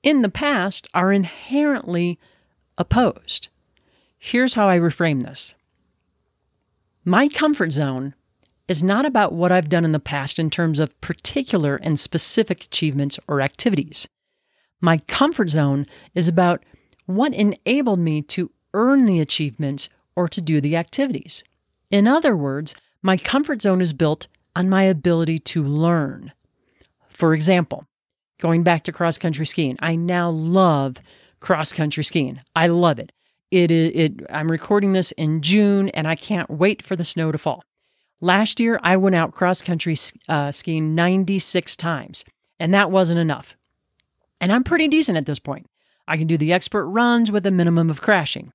in 0.05 0.23
the 0.23 0.29
past 0.29 0.87
are 0.95 1.13
inherently 1.13 2.17
opposed. 2.79 3.49
Here's 4.19 4.55
how 4.55 4.69
I 4.69 4.79
reframe 4.79 5.23
this 5.23 5.57
My 7.05 7.29
comfort 7.29 7.73
zone 7.73 8.15
is 8.69 8.85
not 8.85 9.05
about 9.05 9.33
what 9.33 9.51
I've 9.51 9.69
done 9.69 9.85
in 9.85 9.91
the 9.91 9.99
past 9.99 10.39
in 10.39 10.49
terms 10.49 10.79
of 10.79 11.01
particular 11.01 11.75
and 11.75 11.99
specific 11.99 12.65
achievements 12.65 13.19
or 13.27 13.41
activities. 13.41 14.09
My 14.81 14.99
comfort 14.99 15.51
zone 15.51 15.87
is 16.15 16.29
about 16.29 16.65
what 17.07 17.35
enabled 17.35 17.99
me 17.99 18.23
to 18.23 18.51
earn 18.73 19.07
the 19.07 19.21
achievements 19.21 19.89
or 20.17 20.29
to 20.29 20.41
do 20.41 20.61
the 20.61 20.77
activities. 20.77 21.45
In 21.91 22.07
other 22.07 22.37
words, 22.37 22.75
my 23.03 23.17
comfort 23.17 23.63
zone 23.63 23.81
is 23.81 23.93
built 23.93 24.29
on 24.55 24.69
my 24.69 24.83
ability 24.83 25.39
to 25.39 25.63
learn. 25.63 26.33
For 27.09 27.35
example, 27.35 27.85
going 28.41 28.63
back 28.63 28.85
to 28.85 28.93
cross 28.93 29.19
country 29.19 29.47
skiing, 29.47 29.77
I 29.81 29.97
now 29.97 30.31
love 30.31 30.97
cross 31.41 31.73
country 31.73 32.05
skiing. 32.05 32.41
I 32.55 32.69
love 32.69 32.99
it. 32.99 33.13
It, 33.51 33.71
it, 33.71 33.97
it 33.97 34.27
I'm 34.31 34.51
recording 34.51 34.93
this 34.93 35.13
in 35.13 35.43
June 35.43 35.89
and 35.91 36.07
I 36.07 36.15
can't 36.15 36.49
wait 36.51 36.83
for 36.83 36.97
the 36.97 37.05
snow 37.05 37.33
to 37.33 37.39
fall. 37.39 37.65
Last 38.21 38.61
year, 38.61 38.79
I 38.83 38.97
went 38.99 39.17
out 39.17 39.33
cross 39.33 39.63
country 39.63 39.97
uh, 40.29 40.53
skiing 40.53 40.95
96 40.95 41.75
times, 41.77 42.25
and 42.59 42.75
that 42.75 42.91
wasn't 42.91 43.19
enough. 43.19 43.57
And 44.41 44.53
I'm 44.53 44.65
pretty 44.65 44.89
decent 44.89 45.19
at 45.19 45.27
this 45.27 45.39
point. 45.39 45.67
I 46.09 46.17
can 46.17 46.27
do 46.27 46.39
the 46.39 46.53
expert 46.53 46.87
runs 46.87 47.31
with 47.31 47.47
a 47.47 47.51
minimum 47.51 47.91
of 47.91 48.01
crashing. 48.01 48.53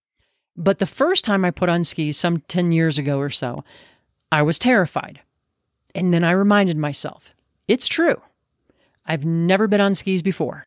But 0.57 0.79
the 0.79 0.85
first 0.85 1.25
time 1.25 1.45
I 1.45 1.51
put 1.51 1.69
on 1.69 1.83
skis, 1.83 2.17
some 2.17 2.39
10 2.39 2.71
years 2.71 2.97
ago 2.97 3.19
or 3.19 3.29
so, 3.29 3.63
I 4.31 4.41
was 4.41 4.59
terrified. 4.59 5.21
And 5.93 6.13
then 6.13 6.23
I 6.23 6.31
reminded 6.31 6.77
myself 6.77 7.33
it's 7.67 7.87
true. 7.87 8.21
I've 9.05 9.25
never 9.25 9.67
been 9.67 9.81
on 9.81 9.95
skis 9.95 10.21
before, 10.21 10.65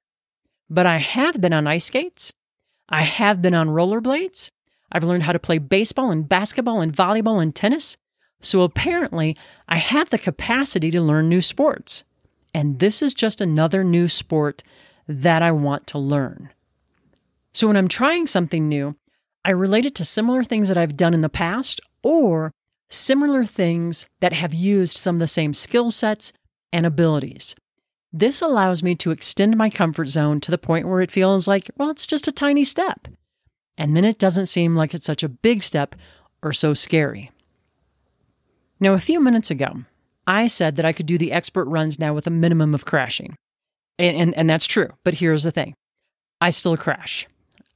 but 0.71 0.87
I 0.87 0.99
have 0.99 1.41
been 1.41 1.53
on 1.53 1.67
ice 1.67 1.87
skates. 1.87 2.35
I 2.89 3.03
have 3.03 3.43
been 3.43 3.55
on 3.55 3.69
rollerblades. 3.69 4.51
I've 4.91 5.05
learned 5.05 5.25
how 5.25 5.33
to 5.33 5.39
play 5.39 5.59
baseball 5.59 6.11
and 6.11 6.29
basketball 6.29 6.81
and 6.81 6.95
volleyball 6.95 7.43
and 7.43 7.55
tennis. 7.55 7.97
So 8.41 8.63
apparently, 8.63 9.37
I 9.69 9.79
have 9.79 10.11
the 10.11 10.19
capacity 10.19 10.91
to 10.93 11.03
learn 11.03 11.29
new 11.29 11.41
sports. 11.41 12.05
And 12.55 12.79
this 12.79 13.03
is 13.03 13.13
just 13.13 13.41
another 13.41 13.85
new 13.85 14.09
sport 14.09 14.63
that 15.09 15.43
I 15.43 15.51
want 15.51 15.87
to 15.89 15.99
learn. 15.99 16.51
So 17.53 17.67
when 17.67 17.77
I'm 17.77 17.89
trying 17.89 18.27
something 18.27 18.69
new, 18.69 18.95
I 19.45 19.51
relate 19.51 19.87
it 19.87 19.95
to 19.97 20.05
similar 20.05 20.45
things 20.45 20.69
that 20.69 20.77
I've 20.77 20.97
done 20.97 21.15
in 21.15 21.23
the 21.23 21.29
past 21.29 21.81
or 22.03 22.53
similar 22.91 23.45
things 23.45 24.07
that 24.21 24.33
have 24.33 24.55
used 24.55 24.97
some 24.97 25.17
of 25.17 25.21
the 25.21 25.27
same 25.27 25.55
skill 25.55 25.91
sets 25.91 26.33
and 26.73 26.85
abilities. 26.85 27.57
This 28.13 28.41
allows 28.41 28.83
me 28.83 28.95
to 28.97 29.11
extend 29.11 29.57
my 29.57 29.71
comfort 29.71 30.09
zone 30.09 30.41
to 30.41 30.51
the 30.51 30.59
point 30.59 30.89
where 30.89 31.01
it 31.01 31.11
feels 31.11 31.49
like, 31.49 31.71
well, 31.77 31.91
it's 31.91 32.07
just 32.07 32.29
a 32.29 32.33
tiny 32.33 32.65
step. 32.65 33.09
And 33.77 33.97
then 33.97 34.05
it 34.05 34.19
doesn't 34.19 34.47
seem 34.47 34.75
like 34.75 34.95
it's 34.95 35.07
such 35.07 35.23
a 35.23 35.29
big 35.29 35.63
step 35.63 35.95
or 36.43 36.53
so 36.53 36.75
scary. 36.75 37.31
Now, 38.81 38.93
a 38.93 39.01
few 39.01 39.21
minutes 39.21 39.51
ago, 39.51 39.85
I 40.27 40.47
said 40.47 40.77
that 40.77 40.85
I 40.85 40.93
could 40.93 41.07
do 41.07 41.19
the 41.19 41.33
expert 41.33 41.65
runs 41.65 41.99
now 41.99 42.15
with 42.15 42.27
a 42.27 42.31
minimum 42.31 42.75
of 42.75 42.85
crashing. 42.85 43.37
And, 43.99 44.17
and, 44.17 44.35
and 44.37 44.51
that's 44.51 44.67
true. 44.67 44.91
But 45.05 45.15
here's 45.15 45.43
the 45.43 45.51
thing 45.51 45.75
I 46.41 46.51
still 46.51 46.77
crash, 46.77 47.27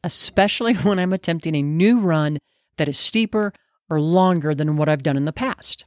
especially 0.04 0.74
when 0.76 0.98
I'm 0.98 1.12
attempting 1.12 1.56
a 1.56 1.62
new 1.62 2.00
run 2.00 2.38
that 2.76 2.88
is 2.88 2.98
steeper 2.98 3.52
or 3.90 4.00
longer 4.00 4.54
than 4.54 4.76
what 4.76 4.88
I've 4.88 5.02
done 5.02 5.16
in 5.16 5.24
the 5.24 5.32
past. 5.32 5.84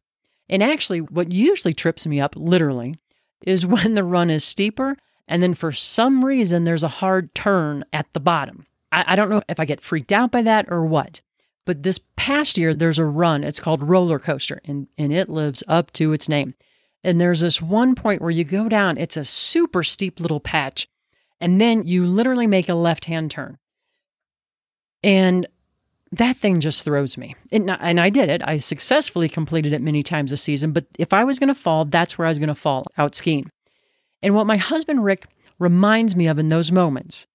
And 0.47 0.61
actually, 0.61 1.01
what 1.01 1.31
usually 1.31 1.73
trips 1.73 2.05
me 2.05 2.21
up, 2.21 2.35
literally, 2.35 2.95
is 3.45 3.65
when 3.65 3.93
the 3.93 4.03
run 4.03 4.29
is 4.29 4.43
steeper 4.43 4.97
and 5.27 5.41
then 5.41 5.53
for 5.53 5.71
some 5.71 6.23
reason 6.23 6.63
there's 6.63 6.83
a 6.83 6.87
hard 6.87 7.33
turn 7.33 7.83
at 7.91 8.05
the 8.13 8.19
bottom. 8.19 8.65
I, 8.91 9.05
I, 9.07 9.15
don't 9.15 9.29
know 9.29 9.41
if 9.49 9.59
I 9.59 9.65
get 9.65 9.81
freaked 9.81 10.11
out 10.11 10.31
by 10.31 10.43
that 10.43 10.67
or 10.69 10.85
what. 10.85 11.21
But 11.65 11.81
this 11.81 11.99
past 12.15 12.59
year, 12.59 12.75
there's 12.75 12.99
a 12.99 13.05
run. 13.05 13.43
It's 13.43 13.59
called 13.59 13.81
Roller 13.81 14.19
Coaster, 14.19 14.61
and, 14.65 14.87
and 14.99 15.11
it 15.11 15.29
lives 15.29 15.63
up 15.67 15.91
to 15.93 16.13
its 16.13 16.29
name. 16.29 16.53
And 17.05 17.21
there's 17.21 17.41
this 17.41 17.61
one 17.61 17.93
point 17.93 18.21
where 18.21 18.31
you 18.31 18.43
go 18.43 18.67
down, 18.67 18.97
it's 18.97 19.15
a 19.15 19.23
super 19.23 19.83
steep 19.83 20.19
little 20.19 20.39
patch, 20.39 20.87
and 21.39 21.61
then 21.61 21.85
you 21.85 22.05
literally 22.05 22.47
make 22.47 22.67
a 22.67 22.73
left 22.73 23.05
hand 23.05 23.29
turn. 23.29 23.59
And 25.03 25.47
that 26.11 26.35
thing 26.35 26.61
just 26.61 26.83
throws 26.83 27.15
me. 27.15 27.35
And, 27.51 27.69
and 27.79 27.99
I 28.01 28.09
did 28.09 28.29
it. 28.29 28.41
I 28.43 28.57
successfully 28.57 29.29
completed 29.29 29.71
it 29.71 29.81
many 29.81 30.01
times 30.01 30.31
this 30.31 30.41
season. 30.41 30.71
But 30.71 30.85
if 30.97 31.13
I 31.13 31.23
was 31.23 31.37
going 31.37 31.49
to 31.49 31.55
fall, 31.55 31.85
that's 31.85 32.17
where 32.17 32.25
I 32.25 32.29
was 32.29 32.39
going 32.39 32.47
to 32.47 32.55
fall 32.55 32.85
out 32.97 33.13
skiing. 33.13 33.51
And 34.23 34.33
what 34.33 34.47
my 34.47 34.57
husband 34.57 35.03
Rick 35.03 35.27
reminds 35.59 36.15
me 36.15 36.25
of 36.25 36.39
in 36.39 36.49
those 36.49 36.71
moments 36.71 37.27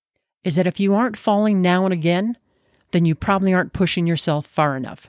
is 0.43 0.57
that 0.57 0.67
if 0.67 0.81
you 0.81 0.95
aren't 0.95 1.17
falling 1.17 1.63
now 1.63 1.85
and 1.85 1.93
again, 1.93 2.37
then 2.91 3.05
you 3.05 3.15
probably 3.15 3.55
aren't 3.55 3.73
pushing 3.73 4.07
yourself 4.07 4.47
far 4.47 4.77
enough. 4.77 5.09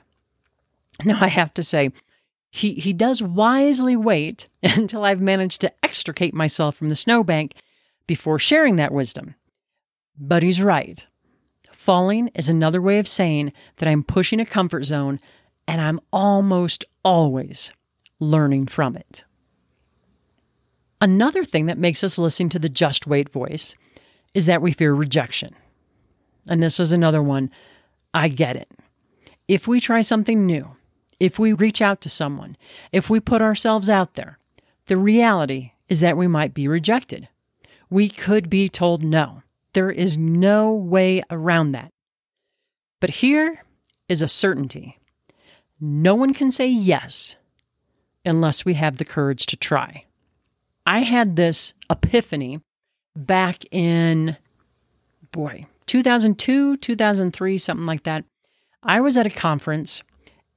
Now, 1.04 1.18
I 1.20 1.28
have 1.28 1.52
to 1.54 1.62
say, 1.62 1.90
he, 2.54 2.74
he 2.74 2.92
does 2.92 3.22
wisely 3.22 3.96
wait 3.96 4.46
until 4.62 5.04
I've 5.04 5.22
managed 5.22 5.62
to 5.62 5.72
extricate 5.82 6.34
myself 6.34 6.76
from 6.76 6.90
the 6.90 6.96
snowbank 6.96 7.54
before 8.06 8.38
sharing 8.38 8.76
that 8.76 8.92
wisdom. 8.92 9.34
But 10.18 10.42
he's 10.42 10.60
right. 10.60 11.04
Falling 11.72 12.28
is 12.34 12.50
another 12.50 12.80
way 12.80 12.98
of 12.98 13.08
saying 13.08 13.52
that 13.78 13.88
I'm 13.88 14.04
pushing 14.04 14.38
a 14.38 14.44
comfort 14.44 14.84
zone 14.84 15.18
and 15.66 15.80
I'm 15.80 15.98
almost 16.12 16.84
always 17.02 17.72
learning 18.20 18.66
from 18.66 18.96
it. 18.96 19.24
Another 21.00 21.44
thing 21.44 21.66
that 21.66 21.78
makes 21.78 22.04
us 22.04 22.18
listen 22.18 22.50
to 22.50 22.58
the 22.58 22.68
just 22.68 23.06
wait 23.06 23.30
voice 23.30 23.74
is 24.34 24.46
that 24.46 24.62
we 24.62 24.72
fear 24.72 24.92
rejection. 24.92 25.54
And 26.48 26.62
this 26.62 26.78
is 26.78 26.92
another 26.92 27.22
one. 27.22 27.50
I 28.12 28.28
get 28.28 28.56
it. 28.56 28.68
If 29.48 29.66
we 29.66 29.80
try 29.80 30.02
something 30.02 30.46
new, 30.46 30.76
if 31.22 31.38
we 31.38 31.52
reach 31.52 31.80
out 31.80 32.00
to 32.00 32.10
someone, 32.10 32.56
if 32.90 33.08
we 33.08 33.20
put 33.20 33.40
ourselves 33.40 33.88
out 33.88 34.14
there, 34.14 34.40
the 34.86 34.96
reality 34.96 35.70
is 35.88 36.00
that 36.00 36.16
we 36.16 36.26
might 36.26 36.52
be 36.52 36.66
rejected. 36.66 37.28
We 37.88 38.08
could 38.08 38.50
be 38.50 38.68
told 38.68 39.04
no. 39.04 39.44
There 39.72 39.92
is 39.92 40.18
no 40.18 40.74
way 40.74 41.22
around 41.30 41.72
that. 41.72 41.92
But 42.98 43.10
here 43.10 43.62
is 44.08 44.20
a 44.20 44.26
certainty 44.26 44.98
no 45.80 46.14
one 46.14 46.32
can 46.32 46.50
say 46.50 46.68
yes 46.68 47.36
unless 48.24 48.64
we 48.64 48.74
have 48.74 48.98
the 48.98 49.04
courage 49.04 49.46
to 49.46 49.56
try. 49.56 50.04
I 50.86 51.00
had 51.00 51.34
this 51.34 51.74
epiphany 51.90 52.60
back 53.16 53.64
in, 53.72 54.36
boy, 55.32 55.66
2002, 55.86 56.76
2003, 56.76 57.58
something 57.58 57.86
like 57.86 58.04
that. 58.04 58.24
I 58.84 59.00
was 59.00 59.16
at 59.18 59.26
a 59.26 59.30
conference 59.30 60.02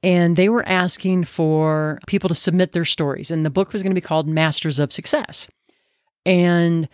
and 0.02 0.36
they 0.36 0.48
were 0.48 0.66
asking 0.68 1.24
for 1.24 1.98
people 2.06 2.28
to 2.28 2.34
submit 2.34 2.72
their 2.72 2.84
stories. 2.84 3.30
And 3.30 3.44
the 3.44 3.50
book 3.50 3.72
was 3.72 3.82
going 3.82 3.90
to 3.90 4.00
be 4.00 4.06
called 4.06 4.28
Masters 4.28 4.78
of 4.78 4.92
Success. 4.92 5.48
And 6.24 6.88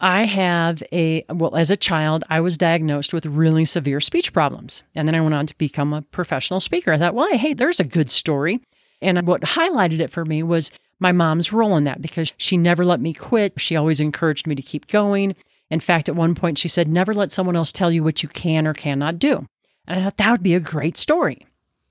I 0.00 0.24
have 0.24 0.82
a, 0.92 1.24
well, 1.30 1.56
as 1.56 1.70
a 1.70 1.76
child, 1.76 2.24
I 2.28 2.40
was 2.40 2.58
diagnosed 2.58 3.12
with 3.12 3.26
really 3.26 3.64
severe 3.64 4.00
speech 4.00 4.32
problems. 4.32 4.82
And 4.94 5.08
then 5.08 5.14
I 5.14 5.20
went 5.20 5.34
on 5.34 5.46
to 5.46 5.56
become 5.58 5.92
a 5.92 6.02
professional 6.02 6.60
speaker. 6.60 6.92
I 6.92 6.98
thought, 6.98 7.14
well, 7.14 7.36
hey, 7.36 7.54
there's 7.54 7.80
a 7.80 7.84
good 7.84 8.10
story. 8.10 8.60
And 9.00 9.26
what 9.26 9.42
highlighted 9.42 10.00
it 10.00 10.10
for 10.10 10.24
me 10.24 10.42
was 10.42 10.70
my 11.00 11.12
mom's 11.12 11.52
role 11.52 11.76
in 11.76 11.84
that 11.84 12.02
because 12.02 12.32
she 12.36 12.56
never 12.56 12.84
let 12.84 13.00
me 13.00 13.12
quit. 13.12 13.60
She 13.60 13.76
always 13.76 14.00
encouraged 14.00 14.46
me 14.46 14.54
to 14.54 14.62
keep 14.62 14.86
going. 14.86 15.34
In 15.70 15.80
fact, 15.80 16.08
at 16.08 16.16
one 16.16 16.34
point, 16.34 16.58
she 16.58 16.68
said, 16.68 16.88
never 16.88 17.12
let 17.12 17.32
someone 17.32 17.56
else 17.56 17.72
tell 17.72 17.90
you 17.90 18.04
what 18.04 18.22
you 18.22 18.28
can 18.28 18.66
or 18.66 18.74
cannot 18.74 19.18
do. 19.18 19.46
And 19.86 19.98
I 19.98 20.04
thought 20.04 20.16
that 20.18 20.30
would 20.30 20.42
be 20.42 20.54
a 20.54 20.60
great 20.60 20.96
story. 20.96 21.46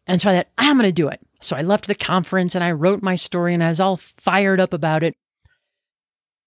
And 0.08 0.22
so 0.22 0.30
I 0.30 0.36
thought, 0.36 0.48
I'm 0.58 0.78
going 0.78 0.88
to 0.88 0.92
do 0.92 1.08
it. 1.08 1.20
So 1.42 1.56
I 1.56 1.62
left 1.62 1.88
the 1.88 1.96
conference 1.96 2.56
and 2.56 2.64
I 2.64 2.72
wrote 2.72 3.02
my 3.02 3.16
story 3.16 3.54
and 3.54 3.64
I 3.64 3.70
was 3.70 3.80
all 3.80 3.98
fired 3.98 4.60
up 4.60 4.74
about 4.74 5.04
it. 5.04 5.16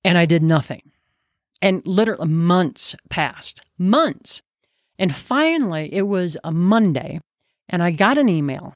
And 0.04 0.16
I 0.16 0.26
did 0.26 0.42
nothing. 0.42 0.82
And 1.60 1.84
literally 1.86 2.28
months 2.28 2.94
passed, 3.10 3.60
months. 3.78 4.42
And 4.98 5.14
finally, 5.14 5.92
it 5.92 6.02
was 6.02 6.36
a 6.42 6.50
Monday, 6.50 7.20
and 7.68 7.82
I 7.82 7.92
got 7.92 8.18
an 8.18 8.28
email, 8.28 8.74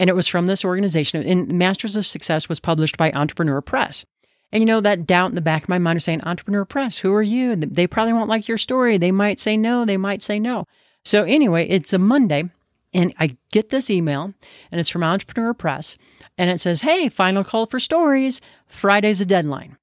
and 0.00 0.10
it 0.10 0.16
was 0.16 0.26
from 0.26 0.46
this 0.46 0.64
organization. 0.64 1.22
And 1.22 1.52
Masters 1.52 1.96
of 1.96 2.06
Success 2.06 2.48
was 2.48 2.58
published 2.58 2.96
by 2.96 3.12
Entrepreneur 3.12 3.60
Press. 3.60 4.04
And 4.50 4.60
you 4.60 4.66
know, 4.66 4.80
that 4.80 5.06
doubt 5.06 5.30
in 5.30 5.34
the 5.34 5.40
back 5.40 5.62
of 5.62 5.68
my 5.68 5.78
mind 5.78 5.96
was 5.96 6.04
saying, 6.04 6.22
Entrepreneur 6.24 6.64
Press, 6.64 6.98
who 6.98 7.12
are 7.14 7.22
you? 7.22 7.56
They 7.56 7.86
probably 7.86 8.12
won't 8.12 8.28
like 8.28 8.48
your 8.48 8.58
story. 8.58 8.98
They 8.98 9.12
might 9.12 9.40
say 9.40 9.56
no, 9.56 9.84
they 9.84 9.96
might 9.96 10.20
say 10.20 10.38
no. 10.38 10.66
So, 11.04 11.24
anyway, 11.24 11.68
it's 11.68 11.92
a 11.92 11.98
Monday, 11.98 12.50
and 12.94 13.14
I 13.18 13.36
get 13.50 13.70
this 13.70 13.90
email, 13.90 14.34
and 14.70 14.78
it's 14.78 14.88
from 14.88 15.02
Entrepreneur 15.02 15.54
Press, 15.54 15.96
and 16.36 16.50
it 16.50 16.60
says, 16.60 16.82
Hey, 16.82 17.08
final 17.08 17.44
call 17.44 17.66
for 17.66 17.78
stories. 17.78 18.40
Friday's 18.66 19.20
a 19.20 19.26
deadline. 19.26 19.76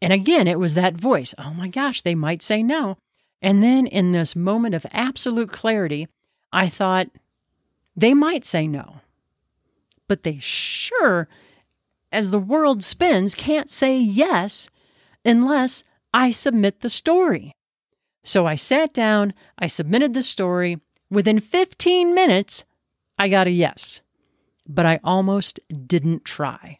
And 0.00 0.12
again, 0.12 0.48
it 0.48 0.58
was 0.58 0.74
that 0.74 0.94
voice. 0.94 1.34
Oh 1.38 1.54
my 1.54 1.68
gosh, 1.68 2.02
they 2.02 2.14
might 2.14 2.42
say 2.42 2.62
no. 2.62 2.98
And 3.40 3.62
then 3.62 3.86
in 3.86 4.12
this 4.12 4.36
moment 4.36 4.74
of 4.74 4.86
absolute 4.92 5.50
clarity, 5.50 6.08
I 6.52 6.68
thought, 6.68 7.08
they 7.96 8.14
might 8.14 8.44
say 8.44 8.66
no. 8.66 8.96
But 10.08 10.22
they 10.22 10.38
sure, 10.40 11.28
as 12.10 12.30
the 12.30 12.38
world 12.38 12.82
spins, 12.82 13.34
can't 13.34 13.70
say 13.70 13.98
yes 13.98 14.68
unless 15.24 15.84
I 16.12 16.30
submit 16.30 16.80
the 16.80 16.90
story. 16.90 17.54
So 18.24 18.46
I 18.46 18.54
sat 18.54 18.92
down, 18.92 19.34
I 19.58 19.66
submitted 19.66 20.14
the 20.14 20.22
story, 20.22 20.80
Within 21.12 21.40
15 21.40 22.14
minutes, 22.14 22.64
I 23.18 23.28
got 23.28 23.46
a 23.46 23.50
yes, 23.50 24.00
but 24.66 24.86
I 24.86 24.98
almost 25.04 25.60
didn't 25.86 26.24
try. 26.24 26.78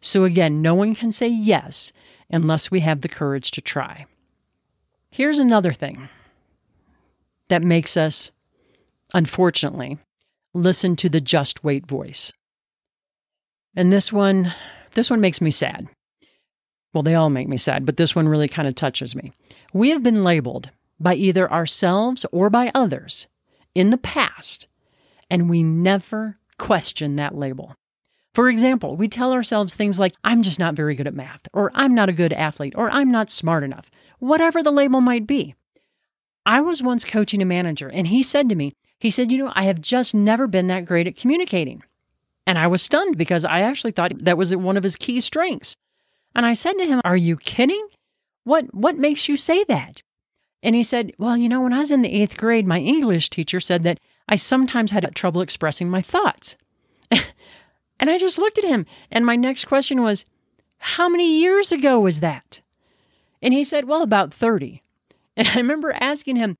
So 0.00 0.24
again, 0.24 0.62
no 0.62 0.74
one 0.74 0.94
can 0.94 1.12
say 1.12 1.28
yes 1.28 1.92
unless 2.30 2.70
we 2.70 2.80
have 2.80 3.02
the 3.02 3.10
courage 3.10 3.50
to 3.50 3.60
try. 3.60 4.06
Here's 5.10 5.38
another 5.38 5.74
thing 5.74 6.08
that 7.48 7.62
makes 7.62 7.98
us, 7.98 8.30
unfortunately, 9.12 9.98
listen 10.54 10.96
to 10.96 11.10
the 11.10 11.20
just 11.20 11.62
wait 11.62 11.86
voice. 11.86 12.32
And 13.76 13.92
this 13.92 14.10
one, 14.10 14.54
this 14.92 15.10
one 15.10 15.20
makes 15.20 15.42
me 15.42 15.50
sad. 15.50 15.88
Well, 16.94 17.02
they 17.02 17.14
all 17.14 17.28
make 17.28 17.48
me 17.48 17.58
sad, 17.58 17.84
but 17.84 17.98
this 17.98 18.16
one 18.16 18.30
really 18.30 18.48
kind 18.48 18.66
of 18.66 18.74
touches 18.74 19.14
me. 19.14 19.34
We 19.74 19.90
have 19.90 20.02
been 20.02 20.24
labeled 20.24 20.70
by 20.98 21.16
either 21.16 21.52
ourselves 21.52 22.24
or 22.32 22.48
by 22.48 22.70
others 22.74 23.26
in 23.78 23.90
the 23.90 23.96
past, 23.96 24.66
and 25.30 25.48
we 25.48 25.62
never 25.62 26.36
question 26.58 27.14
that 27.14 27.36
label. 27.36 27.76
For 28.34 28.48
example, 28.48 28.96
we 28.96 29.06
tell 29.06 29.32
ourselves 29.32 29.76
things 29.76 30.00
like, 30.00 30.14
I'm 30.24 30.42
just 30.42 30.58
not 30.58 30.74
very 30.74 30.96
good 30.96 31.06
at 31.06 31.14
math, 31.14 31.42
or 31.52 31.70
I'm 31.74 31.94
not 31.94 32.08
a 32.08 32.12
good 32.12 32.32
athlete, 32.32 32.74
or 32.76 32.90
I'm 32.90 33.12
not 33.12 33.30
smart 33.30 33.62
enough, 33.62 33.88
whatever 34.18 34.64
the 34.64 34.72
label 34.72 35.00
might 35.00 35.28
be. 35.28 35.54
I 36.44 36.60
was 36.60 36.82
once 36.82 37.04
coaching 37.04 37.40
a 37.40 37.44
manager, 37.44 37.88
and 37.88 38.08
he 38.08 38.20
said 38.24 38.48
to 38.48 38.56
me, 38.56 38.74
he 38.98 39.12
said, 39.12 39.30
You 39.30 39.38
know, 39.38 39.52
I 39.54 39.62
have 39.62 39.80
just 39.80 40.12
never 40.12 40.48
been 40.48 40.66
that 40.66 40.84
great 40.84 41.06
at 41.06 41.14
communicating. 41.14 41.84
And 42.48 42.58
I 42.58 42.66
was 42.66 42.82
stunned 42.82 43.16
because 43.16 43.44
I 43.44 43.60
actually 43.60 43.92
thought 43.92 44.24
that 44.24 44.38
was 44.38 44.56
one 44.56 44.76
of 44.76 44.82
his 44.82 44.96
key 44.96 45.20
strengths. 45.20 45.76
And 46.34 46.44
I 46.44 46.54
said 46.54 46.72
to 46.78 46.86
him, 46.86 47.00
Are 47.04 47.16
you 47.16 47.36
kidding? 47.36 47.86
What, 48.42 48.74
what 48.74 48.98
makes 48.98 49.28
you 49.28 49.36
say 49.36 49.62
that? 49.64 50.02
And 50.62 50.74
he 50.74 50.82
said, 50.82 51.12
Well, 51.18 51.36
you 51.36 51.48
know, 51.48 51.60
when 51.60 51.72
I 51.72 51.78
was 51.78 51.92
in 51.92 52.02
the 52.02 52.12
eighth 52.12 52.36
grade, 52.36 52.66
my 52.66 52.78
English 52.78 53.30
teacher 53.30 53.60
said 53.60 53.84
that 53.84 54.00
I 54.28 54.34
sometimes 54.34 54.90
had 54.92 55.08
trouble 55.14 55.40
expressing 55.40 55.88
my 55.88 56.02
thoughts. 56.02 56.56
and 57.10 58.10
I 58.10 58.18
just 58.18 58.38
looked 58.38 58.58
at 58.58 58.64
him. 58.64 58.86
And 59.10 59.24
my 59.24 59.36
next 59.36 59.66
question 59.66 60.02
was, 60.02 60.24
How 60.78 61.08
many 61.08 61.40
years 61.40 61.72
ago 61.72 62.00
was 62.00 62.20
that? 62.20 62.60
And 63.40 63.54
he 63.54 63.62
said, 63.64 63.86
Well, 63.86 64.02
about 64.02 64.32
30. 64.34 64.82
And 65.38 65.46
I 65.46 65.54
remember 65.54 65.92
asking 66.00 66.34
him, 66.34 66.56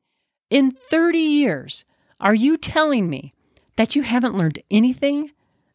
In 0.50 0.70
30 0.70 1.18
years, 1.18 1.84
are 2.20 2.34
you 2.34 2.56
telling 2.56 3.10
me 3.10 3.34
that 3.74 3.96
you 3.96 4.02
haven't 4.02 4.38
learned 4.38 4.62
anything 4.70 5.32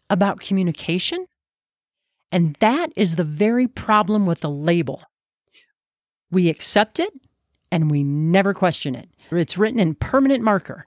about 0.10 0.40
communication? 0.40 1.28
And 2.32 2.56
that 2.62 2.94
is 2.96 3.18
the 3.18 3.26
very 3.26 3.68
problem 3.68 4.26
with 4.26 4.40
the 4.40 4.50
label. 4.50 5.04
We 6.32 6.48
accept 6.48 6.98
it 6.98 7.14
and 7.74 7.90
we 7.90 8.04
never 8.04 8.54
question 8.54 8.94
it. 8.94 9.10
It's 9.32 9.58
written 9.58 9.80
in 9.80 9.96
permanent 9.96 10.44
marker. 10.44 10.86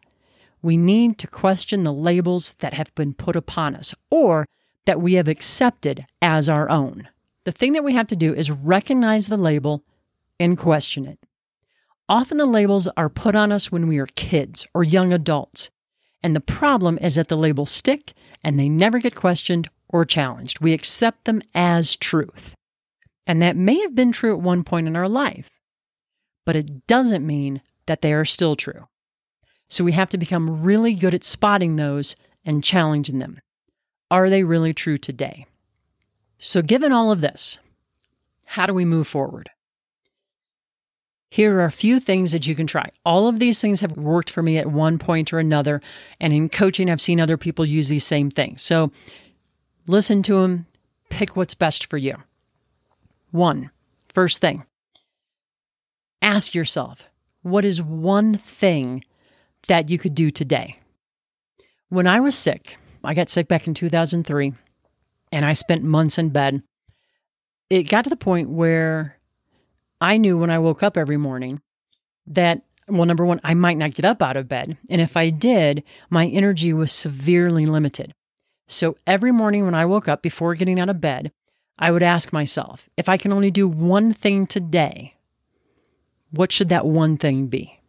We 0.62 0.76
need 0.76 1.18
to 1.18 1.26
question 1.26 1.82
the 1.82 1.92
labels 1.92 2.54
that 2.60 2.74
have 2.74 2.94
been 2.94 3.12
put 3.12 3.34
upon 3.34 3.74
us 3.74 3.92
or 4.08 4.46
that 4.84 5.00
we 5.00 5.14
have 5.14 5.26
accepted 5.26 6.06
as 6.22 6.48
our 6.48 6.70
own. 6.70 7.08
The 7.42 7.50
thing 7.50 7.72
that 7.72 7.82
we 7.82 7.94
have 7.94 8.06
to 8.06 8.14
do 8.14 8.32
is 8.32 8.52
recognize 8.52 9.26
the 9.26 9.36
label 9.36 9.82
and 10.38 10.56
question 10.56 11.06
it. 11.06 11.18
Often 12.08 12.38
the 12.38 12.46
labels 12.46 12.86
are 12.96 13.08
put 13.08 13.34
on 13.34 13.50
us 13.50 13.72
when 13.72 13.88
we 13.88 13.98
are 13.98 14.06
kids 14.06 14.64
or 14.72 14.84
young 14.84 15.12
adults. 15.12 15.70
And 16.22 16.36
the 16.36 16.40
problem 16.40 16.98
is 16.98 17.16
that 17.16 17.26
the 17.26 17.36
labels 17.36 17.72
stick 17.72 18.12
and 18.44 18.60
they 18.60 18.68
never 18.68 19.00
get 19.00 19.16
questioned 19.16 19.68
or 19.88 20.04
challenged. 20.04 20.60
We 20.60 20.72
accept 20.72 21.24
them 21.24 21.42
as 21.52 21.96
truth. 21.96 22.54
And 23.26 23.42
that 23.42 23.56
may 23.56 23.80
have 23.80 23.96
been 23.96 24.12
true 24.12 24.36
at 24.36 24.40
one 24.40 24.62
point 24.62 24.86
in 24.86 24.94
our 24.94 25.08
life, 25.08 25.58
but 26.46 26.56
it 26.56 26.86
doesn't 26.86 27.26
mean 27.26 27.60
that 27.84 28.00
they 28.00 28.14
are 28.14 28.24
still 28.24 28.56
true. 28.56 28.88
So 29.68 29.84
we 29.84 29.92
have 29.92 30.08
to 30.10 30.18
become 30.18 30.62
really 30.62 30.94
good 30.94 31.14
at 31.14 31.24
spotting 31.24 31.76
those 31.76 32.16
and 32.44 32.64
challenging 32.64 33.18
them. 33.18 33.40
Are 34.10 34.30
they 34.30 34.44
really 34.44 34.72
true 34.72 34.96
today? 34.96 35.46
So, 36.38 36.62
given 36.62 36.92
all 36.92 37.10
of 37.10 37.20
this, 37.20 37.58
how 38.44 38.66
do 38.66 38.72
we 38.72 38.84
move 38.84 39.08
forward? 39.08 39.50
Here 41.30 41.58
are 41.58 41.64
a 41.64 41.72
few 41.72 41.98
things 41.98 42.30
that 42.32 42.46
you 42.46 42.54
can 42.54 42.68
try. 42.68 42.88
All 43.04 43.26
of 43.26 43.40
these 43.40 43.60
things 43.60 43.80
have 43.80 43.92
worked 43.92 44.30
for 44.30 44.42
me 44.42 44.58
at 44.58 44.70
one 44.70 44.98
point 44.98 45.32
or 45.32 45.38
another. 45.38 45.82
And 46.20 46.32
in 46.32 46.48
coaching, 46.48 46.88
I've 46.88 47.00
seen 47.00 47.20
other 47.20 47.36
people 47.36 47.66
use 47.66 47.88
these 47.88 48.04
same 48.04 48.30
things. 48.30 48.62
So 48.62 48.92
listen 49.88 50.22
to 50.22 50.40
them, 50.40 50.66
pick 51.10 51.36
what's 51.36 51.54
best 51.54 51.90
for 51.90 51.96
you. 51.96 52.16
One, 53.32 53.70
first 54.12 54.40
thing, 54.40 54.64
ask 56.26 56.56
yourself 56.56 57.04
what 57.42 57.64
is 57.64 57.80
one 57.80 58.36
thing 58.36 59.04
that 59.68 59.88
you 59.88 59.98
could 59.98 60.14
do 60.14 60.30
today? 60.30 60.80
When 61.88 62.08
I 62.08 62.18
was 62.18 62.34
sick, 62.36 62.76
I 63.04 63.14
got 63.14 63.30
sick 63.30 63.46
back 63.46 63.68
in 63.68 63.74
2003 63.74 64.52
and 65.30 65.44
I 65.44 65.52
spent 65.52 65.84
months 65.84 66.18
in 66.18 66.30
bed. 66.30 66.64
It 67.70 67.84
got 67.84 68.02
to 68.04 68.10
the 68.10 68.16
point 68.16 68.50
where 68.50 69.18
I 70.00 70.16
knew 70.16 70.36
when 70.36 70.50
I 70.50 70.58
woke 70.58 70.82
up 70.82 70.96
every 70.96 71.16
morning 71.16 71.60
that, 72.26 72.62
well, 72.88 73.06
number 73.06 73.24
one, 73.24 73.40
I 73.44 73.54
might 73.54 73.78
not 73.78 73.94
get 73.94 74.04
up 74.04 74.20
out 74.20 74.36
of 74.36 74.48
bed. 74.48 74.76
And 74.90 75.00
if 75.00 75.16
I 75.16 75.30
did, 75.30 75.84
my 76.10 76.26
energy 76.26 76.72
was 76.72 76.90
severely 76.90 77.66
limited. 77.66 78.12
So 78.66 78.96
every 79.06 79.30
morning 79.30 79.64
when 79.64 79.76
I 79.76 79.86
woke 79.86 80.08
up 80.08 80.22
before 80.22 80.56
getting 80.56 80.80
out 80.80 80.90
of 80.90 81.00
bed, 81.00 81.30
I 81.78 81.92
would 81.92 82.02
ask 82.02 82.32
myself, 82.32 82.88
if 82.96 83.08
I 83.08 83.16
can 83.16 83.32
only 83.32 83.52
do 83.52 83.68
one 83.68 84.12
thing 84.12 84.46
today, 84.46 85.15
what 86.36 86.52
should 86.52 86.68
that 86.68 86.86
one 86.86 87.16
thing 87.16 87.46
be? 87.46 87.80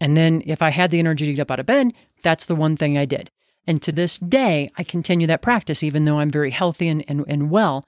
And 0.00 0.16
then 0.16 0.42
if 0.46 0.62
I 0.62 0.70
had 0.70 0.90
the 0.90 0.98
energy 0.98 1.26
to 1.26 1.34
get 1.34 1.42
up 1.42 1.50
out 1.50 1.60
of 1.60 1.66
bed, 1.66 1.92
that's 2.22 2.46
the 2.46 2.54
one 2.54 2.76
thing 2.76 2.96
I 2.96 3.04
did. 3.04 3.30
And 3.66 3.82
to 3.82 3.92
this 3.92 4.18
day, 4.18 4.70
I 4.76 4.84
continue 4.84 5.26
that 5.26 5.42
practice, 5.42 5.82
even 5.82 6.04
though 6.04 6.20
I'm 6.20 6.30
very 6.30 6.50
healthy 6.50 6.88
and, 6.88 7.04
and, 7.08 7.24
and 7.28 7.50
well. 7.50 7.84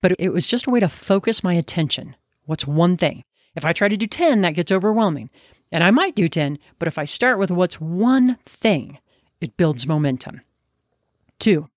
But 0.00 0.12
it 0.18 0.28
was 0.28 0.46
just 0.46 0.66
a 0.66 0.70
way 0.70 0.80
to 0.80 0.88
focus 0.88 1.42
my 1.42 1.54
attention 1.54 2.14
What's 2.46 2.66
one 2.66 2.96
thing? 2.96 3.24
If 3.54 3.64
I 3.64 3.72
try 3.72 3.88
to 3.88 3.96
do 3.96 4.06
10, 4.06 4.42
that 4.42 4.54
gets 4.54 4.72
overwhelming. 4.72 5.30
And 5.72 5.82
I 5.82 5.90
might 5.90 6.14
do 6.14 6.28
10, 6.28 6.58
but 6.78 6.88
if 6.88 6.98
I 6.98 7.04
start 7.04 7.38
with 7.38 7.50
what's 7.50 7.80
one 7.80 8.38
thing, 8.44 8.98
it 9.40 9.56
builds 9.56 9.86
momentum. 9.86 10.42
Two, 11.38 11.68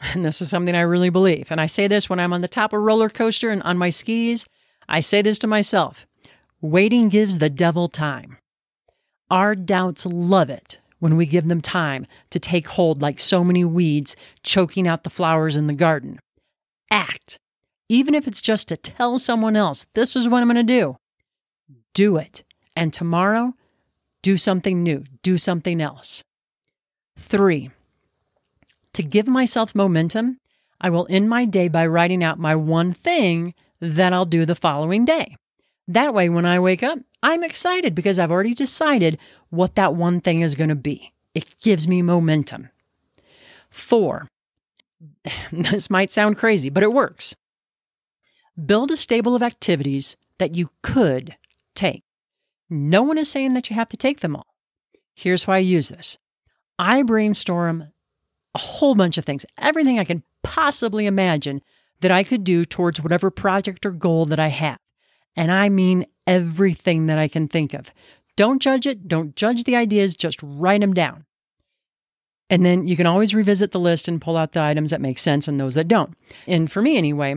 and 0.00 0.24
this 0.24 0.40
is 0.40 0.48
something 0.48 0.74
I 0.74 0.80
really 0.80 1.10
believe, 1.10 1.50
and 1.50 1.60
I 1.60 1.66
say 1.66 1.86
this 1.86 2.08
when 2.08 2.20
I'm 2.20 2.32
on 2.32 2.40
the 2.40 2.48
top 2.48 2.72
of 2.72 2.78
a 2.78 2.80
roller 2.80 3.10
coaster 3.10 3.50
and 3.50 3.62
on 3.62 3.76
my 3.76 3.90
skis, 3.90 4.46
I 4.88 5.00
say 5.00 5.22
this 5.22 5.38
to 5.40 5.46
myself 5.46 6.06
waiting 6.60 7.08
gives 7.08 7.38
the 7.38 7.50
devil 7.50 7.88
time. 7.88 8.36
Our 9.30 9.54
doubts 9.54 10.06
love 10.06 10.50
it 10.50 10.78
when 10.98 11.16
we 11.16 11.26
give 11.26 11.48
them 11.48 11.60
time 11.60 12.06
to 12.30 12.38
take 12.38 12.68
hold 12.68 13.00
like 13.00 13.18
so 13.18 13.42
many 13.44 13.64
weeds 13.64 14.16
choking 14.42 14.86
out 14.86 15.04
the 15.04 15.10
flowers 15.10 15.56
in 15.56 15.66
the 15.66 15.72
garden. 15.72 16.18
Act 16.90 17.38
even 17.90 18.14
if 18.14 18.28
it's 18.28 18.40
just 18.40 18.68
to 18.68 18.76
tell 18.76 19.18
someone 19.18 19.56
else, 19.56 19.84
this 19.94 20.14
is 20.14 20.28
what 20.28 20.40
I'm 20.40 20.46
going 20.46 20.64
to 20.64 20.80
do, 20.80 20.96
do 21.92 22.18
it. 22.18 22.44
And 22.76 22.94
tomorrow, 22.94 23.54
do 24.22 24.36
something 24.36 24.84
new, 24.84 25.02
do 25.24 25.36
something 25.36 25.80
else. 25.80 26.22
Three, 27.18 27.70
to 28.92 29.02
give 29.02 29.26
myself 29.26 29.74
momentum, 29.74 30.38
I 30.80 30.88
will 30.88 31.08
end 31.10 31.28
my 31.28 31.44
day 31.44 31.66
by 31.66 31.84
writing 31.84 32.22
out 32.22 32.38
my 32.38 32.54
one 32.54 32.92
thing 32.92 33.54
that 33.80 34.12
I'll 34.12 34.24
do 34.24 34.46
the 34.46 34.54
following 34.54 35.04
day. 35.04 35.36
That 35.90 36.14
way, 36.14 36.28
when 36.28 36.46
I 36.46 36.60
wake 36.60 36.84
up, 36.84 37.00
I'm 37.20 37.42
excited 37.42 37.96
because 37.96 38.20
I've 38.20 38.30
already 38.30 38.54
decided 38.54 39.18
what 39.48 39.74
that 39.74 39.92
one 39.92 40.20
thing 40.20 40.40
is 40.40 40.54
going 40.54 40.68
to 40.68 40.76
be. 40.76 41.12
It 41.34 41.58
gives 41.60 41.88
me 41.88 42.00
momentum. 42.00 42.68
Four, 43.70 44.28
this 45.52 45.90
might 45.90 46.12
sound 46.12 46.38
crazy, 46.38 46.70
but 46.70 46.84
it 46.84 46.92
works. 46.92 47.34
Build 48.64 48.92
a 48.92 48.96
stable 48.96 49.34
of 49.34 49.42
activities 49.42 50.16
that 50.38 50.54
you 50.54 50.70
could 50.82 51.34
take. 51.74 52.04
No 52.68 53.02
one 53.02 53.18
is 53.18 53.28
saying 53.28 53.54
that 53.54 53.68
you 53.68 53.74
have 53.74 53.88
to 53.88 53.96
take 53.96 54.20
them 54.20 54.36
all. 54.36 54.46
Here's 55.16 55.48
why 55.48 55.56
I 55.56 55.58
use 55.58 55.88
this 55.88 56.18
I 56.78 57.02
brainstorm 57.02 57.88
a 58.54 58.58
whole 58.58 58.94
bunch 58.94 59.18
of 59.18 59.24
things, 59.24 59.44
everything 59.58 59.98
I 59.98 60.04
can 60.04 60.22
possibly 60.44 61.06
imagine 61.06 61.62
that 62.00 62.12
I 62.12 62.22
could 62.22 62.44
do 62.44 62.64
towards 62.64 63.02
whatever 63.02 63.28
project 63.28 63.84
or 63.84 63.90
goal 63.90 64.24
that 64.26 64.38
I 64.38 64.48
have. 64.48 64.78
And 65.36 65.52
I 65.52 65.68
mean 65.68 66.06
everything 66.26 67.06
that 67.06 67.18
I 67.18 67.28
can 67.28 67.48
think 67.48 67.74
of. 67.74 67.92
Don't 68.36 68.62
judge 68.62 68.86
it, 68.86 69.08
don't 69.08 69.36
judge 69.36 69.64
the 69.64 69.76
ideas, 69.76 70.16
just 70.16 70.40
write 70.42 70.80
them 70.80 70.94
down. 70.94 71.24
And 72.48 72.64
then 72.64 72.86
you 72.86 72.96
can 72.96 73.06
always 73.06 73.34
revisit 73.34 73.70
the 73.70 73.78
list 73.78 74.08
and 74.08 74.20
pull 74.20 74.36
out 74.36 74.52
the 74.52 74.62
items 74.62 74.90
that 74.90 75.00
make 75.00 75.18
sense 75.18 75.46
and 75.46 75.58
those 75.58 75.74
that 75.74 75.88
don't. 75.88 76.14
And 76.46 76.70
for 76.70 76.82
me, 76.82 76.98
anyway, 76.98 77.36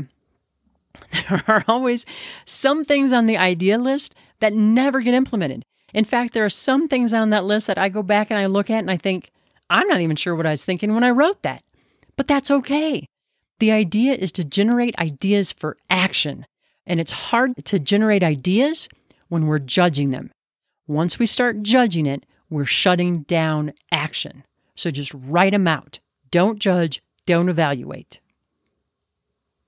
there 1.30 1.44
are 1.48 1.64
always 1.68 2.06
some 2.46 2.84
things 2.84 3.14
on 3.14 3.28
the 3.28 3.38
idea 3.38 3.78
list 3.78 4.16
that 4.40 4.54
never 4.54 5.02
get 5.02 5.14
implemented. 5.14 5.64
In 5.94 6.04
fact, 6.04 6.34
there 6.34 6.46
are 6.46 6.50
some 6.50 6.88
things 6.88 7.14
on 7.14 7.30
that 7.30 7.46
list 7.46 7.68
that 7.68 7.78
I 7.78 7.90
go 7.90 8.02
back 8.02 8.32
and 8.32 8.40
I 8.40 8.48
look 8.48 8.70
at 8.70 8.80
and 8.80 8.90
I 8.90 8.98
think, 8.98 9.30
I'm 9.70 9.88
not 9.88 10.02
even 10.02 10.16
sure 10.16 10.36
what 10.36 10.48
I 10.48 10.52
was 10.52 10.66
thinking 10.66 10.94
when 10.94 11.04
I 11.04 11.12
wrote 11.12 11.44
that. 11.44 11.64
But 12.18 12.28
that's 12.28 12.52
okay. 12.52 13.06
The 13.60 13.72
idea 13.72 14.14
is 14.14 14.32
to 14.34 14.44
generate 14.44 14.98
ideas 14.98 15.52
for 15.52 15.78
action. 15.90 16.46
And 16.86 17.00
it's 17.00 17.12
hard 17.12 17.66
to 17.66 17.80
generate 17.80 18.24
ideas 18.24 18.90
when 19.30 19.48
we're 19.48 19.60
judging 19.60 20.12
them. 20.12 20.32
Once 20.88 21.18
we 21.18 21.26
start 21.26 21.64
judging 21.64 22.06
it, 22.06 22.26
we're 22.50 22.66
shutting 22.66 23.22
down 23.24 23.74
action. 23.92 24.44
So 24.76 24.92
just 24.92 25.14
write 25.14 25.54
them 25.54 25.68
out. 25.68 26.00
Don't 26.30 26.60
judge, 26.60 27.02
don't 27.26 27.50
evaluate. 27.50 28.20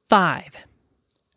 Five, 0.09 0.57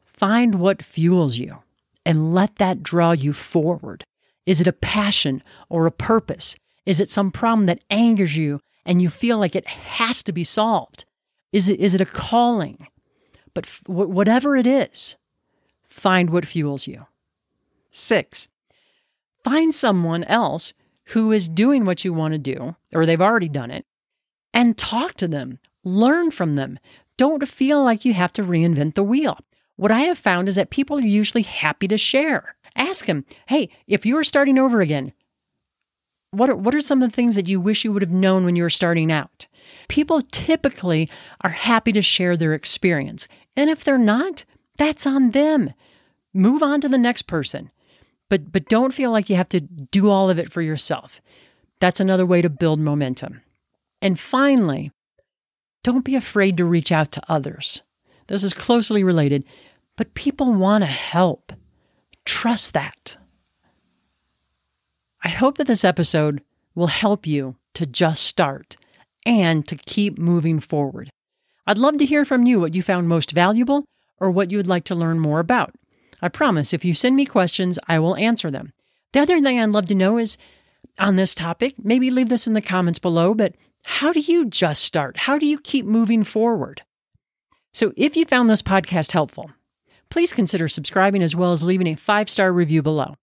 find 0.05 0.57
what 0.57 0.83
fuels 0.83 1.39
you 1.39 1.59
and 2.05 2.35
let 2.35 2.57
that 2.57 2.83
draw 2.83 3.13
you 3.13 3.33
forward. 3.33 4.05
Is 4.47 4.61
it 4.61 4.67
a 4.67 4.73
passion 4.73 5.43
or 5.69 5.87
a 5.87 5.93
purpose? 5.93 6.57
Is 6.87 7.01
it 7.01 7.11
some 7.11 7.31
problem 7.31 7.67
that 7.67 7.85
angers 7.91 8.37
you 8.37 8.61
and 8.85 9.03
you 9.03 9.11
feel 9.11 9.39
like 9.39 9.55
it 9.55 9.67
has 9.67 10.23
to 10.25 10.33
be 10.33 10.45
solved? 10.45 11.05
Is 11.53 11.69
it, 11.69 11.79
is 11.81 11.95
it 11.95 12.01
a 12.01 12.07
calling? 12.07 12.87
But 13.53 13.67
f- 13.67 13.83
whatever 13.87 14.57
it 14.57 14.67
is, 14.67 15.17
find 15.99 16.31
what 16.31 16.47
fuels 16.47 16.87
you. 16.87 17.07
Six, 17.91 18.49
find 19.43 19.75
someone 19.75 20.25
else 20.25 20.75
who 21.07 21.33
is 21.33 21.49
doing 21.49 21.85
what 21.85 22.05
you 22.05 22.13
want 22.13 22.33
to 22.33 22.39
do, 22.39 22.77
or 22.95 23.07
they've 23.07 23.21
already 23.21 23.49
done 23.49 23.71
it, 23.71 23.87
and 24.53 24.77
talk 24.77 25.15
to 25.15 25.29
them, 25.29 25.59
learn 25.85 26.31
from 26.31 26.55
them. 26.55 26.79
Don't 27.17 27.49
feel 27.49 27.83
like 27.83 28.05
you 28.05 28.13
have 28.13 28.33
to 28.35 28.43
reinvent 28.43 28.95
the 28.95 29.03
wheel. 29.03 29.39
What 29.77 29.91
I 29.91 30.01
have 30.01 30.19
found 30.19 30.49
is 30.49 30.57
that 30.57 30.71
people 30.71 30.99
are 30.99 31.03
usually 31.03 31.43
happy 31.43 31.89
to 31.89 31.97
share. 31.97 32.57
Ask 32.77 33.07
them, 33.07 33.25
hey, 33.47 33.71
if 33.87 34.05
you 34.05 34.15
were 34.15 34.25
starting 34.25 34.59
over 34.59 34.81
again, 34.81 35.13
what 36.31 36.51
are, 36.51 36.57
what 36.57 36.75
are 36.75 36.81
some 36.81 37.03
of 37.03 37.11
the 37.11 37.15
things 37.17 37.37
that 37.37 37.49
you 37.49 37.59
wish 37.61 37.85
you 37.85 37.93
would 37.93 38.03
have 38.03 38.11
known 38.11 38.45
when 38.45 38.55
you 38.55 38.63
were 38.63 38.71
starting 38.71 39.11
out? 39.11 39.47
People 39.89 40.23
typically 40.31 41.09
are 41.43 41.51
happy 41.51 41.93
to 41.93 42.03
share 42.03 42.37
their 42.37 42.55
experience. 42.55 43.29
And 43.57 43.71
if 43.71 43.83
they're 43.83 43.99
not, 43.99 44.45
that's 44.77 45.07
on 45.07 45.31
them. 45.31 45.73
Move 46.39 46.63
on 46.63 46.81
to 46.81 46.89
the 46.89 46.99
next 46.99 47.23
person. 47.23 47.69
But 48.29 48.53
but 48.53 48.69
don't 48.69 48.95
feel 48.95 49.11
like 49.11 49.29
you 49.29 49.35
have 49.35 49.49
to 49.49 49.61
do 49.61 50.09
all 50.09 50.31
of 50.31 50.39
it 50.39 50.53
for 50.53 50.63
yourself. 50.63 51.21
That's 51.81 51.99
another 51.99 52.25
way 52.25 52.43
to 52.43 52.49
build 52.49 52.79
momentum. 52.79 53.41
And 54.01 54.21
finally, 54.21 54.93
don't 55.83 56.05
be 56.05 56.15
afraid 56.15 56.57
to 56.59 56.65
reach 56.65 56.93
out 56.93 57.11
to 57.13 57.23
others. 57.29 57.83
This 58.29 58.45
is 58.45 58.55
closely 58.55 59.03
related, 59.03 59.43
but 59.97 60.15
people 60.15 60.53
want 60.53 60.83
to 60.83 60.87
help. 60.87 61.53
Trust 62.25 62.73
that. 62.73 63.17
I 65.25 65.31
hope 65.31 65.57
that 65.57 65.67
this 65.67 65.85
episode 65.85 66.41
will 66.77 66.87
help 66.87 67.27
you 67.27 67.57
to 67.75 67.85
just 67.85 68.23
start 68.23 68.77
and 69.27 69.67
to 69.67 69.75
keep 69.75 70.19
moving 70.19 70.61
forward. 70.61 71.11
I'd 71.67 71.79
love 71.79 71.99
to 71.99 72.05
hear 72.05 72.25
from 72.25 72.47
you 72.47 72.61
what 72.61 72.75
you 72.75 72.83
found 72.83 73.09
most 73.09 73.33
valuable 73.33 73.85
or 74.21 74.31
what 74.31 74.53
you 74.53 74.57
would 74.57 74.69
like 74.69 74.85
to 74.85 74.95
learn 74.95 75.19
more 75.19 75.41
about. 75.41 75.75
I 76.21 76.29
promise 76.29 76.73
if 76.73 76.85
you 76.85 76.95
send 76.95 77.17
me 77.17 77.27
questions, 77.27 77.79
I 77.89 77.99
will 77.99 78.17
answer 78.17 78.51
them. 78.51 78.73
The 79.13 79.21
other 79.21 79.41
thing 79.41 79.59
I'd 79.59 79.71
love 79.71 79.87
to 79.87 79.95
know 79.95 80.19
is 80.19 80.37
on 80.99 81.17
this 81.17 81.35
topic, 81.35 81.75
maybe 81.79 82.11
leave 82.11 82.29
this 82.29 82.47
in 82.47 82.55
the 82.55 82.61
comments 82.61 82.99
below, 82.99 83.35
but 83.35 83.55
how 83.85 84.13
do 84.13 84.21
you 84.21 84.45
just 84.45 84.83
start? 84.83 85.17
How 85.17 85.39
do 85.39 85.47
you 85.47 85.59
keep 85.59 85.87
moving 85.87 86.25
forward? 86.25 86.83
So 87.73 87.93
if 87.97 88.17
you 88.17 88.25
found 88.25 88.51
this 88.51 88.63
podcast 88.63 89.13
helpful, 89.13 89.51
please 90.11 90.33
consider 90.33 90.69
subscribing 90.69 91.23
as 91.23 91.37
well 91.37 91.53
as 91.53 91.63
leaving 91.63 91.87
a 91.87 91.95
five 91.95 92.29
star 92.29 92.53
review 92.53 92.83
below. 92.83 93.15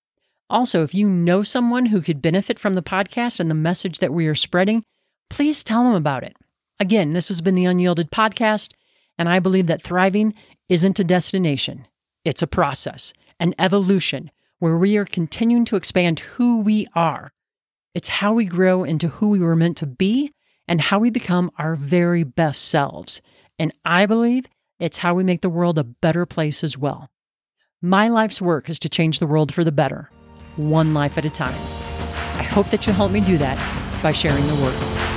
Also, 0.49 0.83
if 0.83 0.93
you 0.93 1.09
know 1.09 1.43
someone 1.43 1.87
who 1.87 2.01
could 2.01 2.21
benefit 2.21 2.59
from 2.59 2.75
the 2.75 2.83
podcast 2.83 3.39
and 3.39 3.49
the 3.49 3.55
message 3.55 3.99
that 3.99 4.13
we 4.13 4.27
are 4.27 4.35
spreading, 4.35 4.83
please 5.29 5.63
tell 5.63 5.83
them 5.83 5.95
about 5.95 6.23
it. 6.23 6.35
Again, 6.79 7.13
this 7.13 7.29
has 7.29 7.41
been 7.41 7.55
the 7.55 7.65
Unyielded 7.65 8.11
Podcast, 8.11 8.73
and 9.17 9.27
I 9.27 9.39
believe 9.39 9.67
that 9.67 9.81
thriving 9.81 10.35
isn't 10.69 10.99
a 10.99 11.03
destination, 11.03 11.87
it's 12.25 12.41
a 12.41 12.47
process, 12.47 13.13
an 13.39 13.53
evolution 13.59 14.31
where 14.59 14.77
we 14.77 14.97
are 14.97 15.05
continuing 15.05 15.63
to 15.65 15.75
expand 15.75 16.19
who 16.19 16.59
we 16.59 16.87
are. 16.95 17.31
It's 17.93 18.09
how 18.09 18.33
we 18.33 18.45
grow 18.45 18.83
into 18.83 19.07
who 19.07 19.29
we 19.29 19.39
were 19.39 19.55
meant 19.55 19.77
to 19.77 19.85
be 19.85 20.33
and 20.67 20.81
how 20.81 20.99
we 20.99 21.11
become 21.11 21.51
our 21.57 21.75
very 21.75 22.23
best 22.23 22.65
selves. 22.65 23.21
And 23.59 23.73
I 23.85 24.05
believe 24.05 24.47
it's 24.79 24.97
how 24.97 25.13
we 25.13 25.23
make 25.23 25.41
the 25.41 25.49
world 25.49 25.77
a 25.77 25.83
better 25.83 26.25
place 26.25 26.63
as 26.63 26.77
well. 26.77 27.09
My 27.81 28.07
life's 28.07 28.41
work 28.41 28.69
is 28.69 28.79
to 28.79 28.89
change 28.89 29.19
the 29.19 29.27
world 29.27 29.53
for 29.53 29.63
the 29.63 29.71
better, 29.71 30.09
one 30.55 30.93
life 30.93 31.17
at 31.17 31.25
a 31.25 31.29
time. 31.29 31.53
I 32.37 32.43
hope 32.43 32.69
that 32.71 32.85
you'll 32.85 32.95
help 32.95 33.11
me 33.11 33.21
do 33.21 33.37
that 33.37 33.57
by 34.01 34.11
sharing 34.11 34.45
the 34.47 34.55
word. 34.55 35.14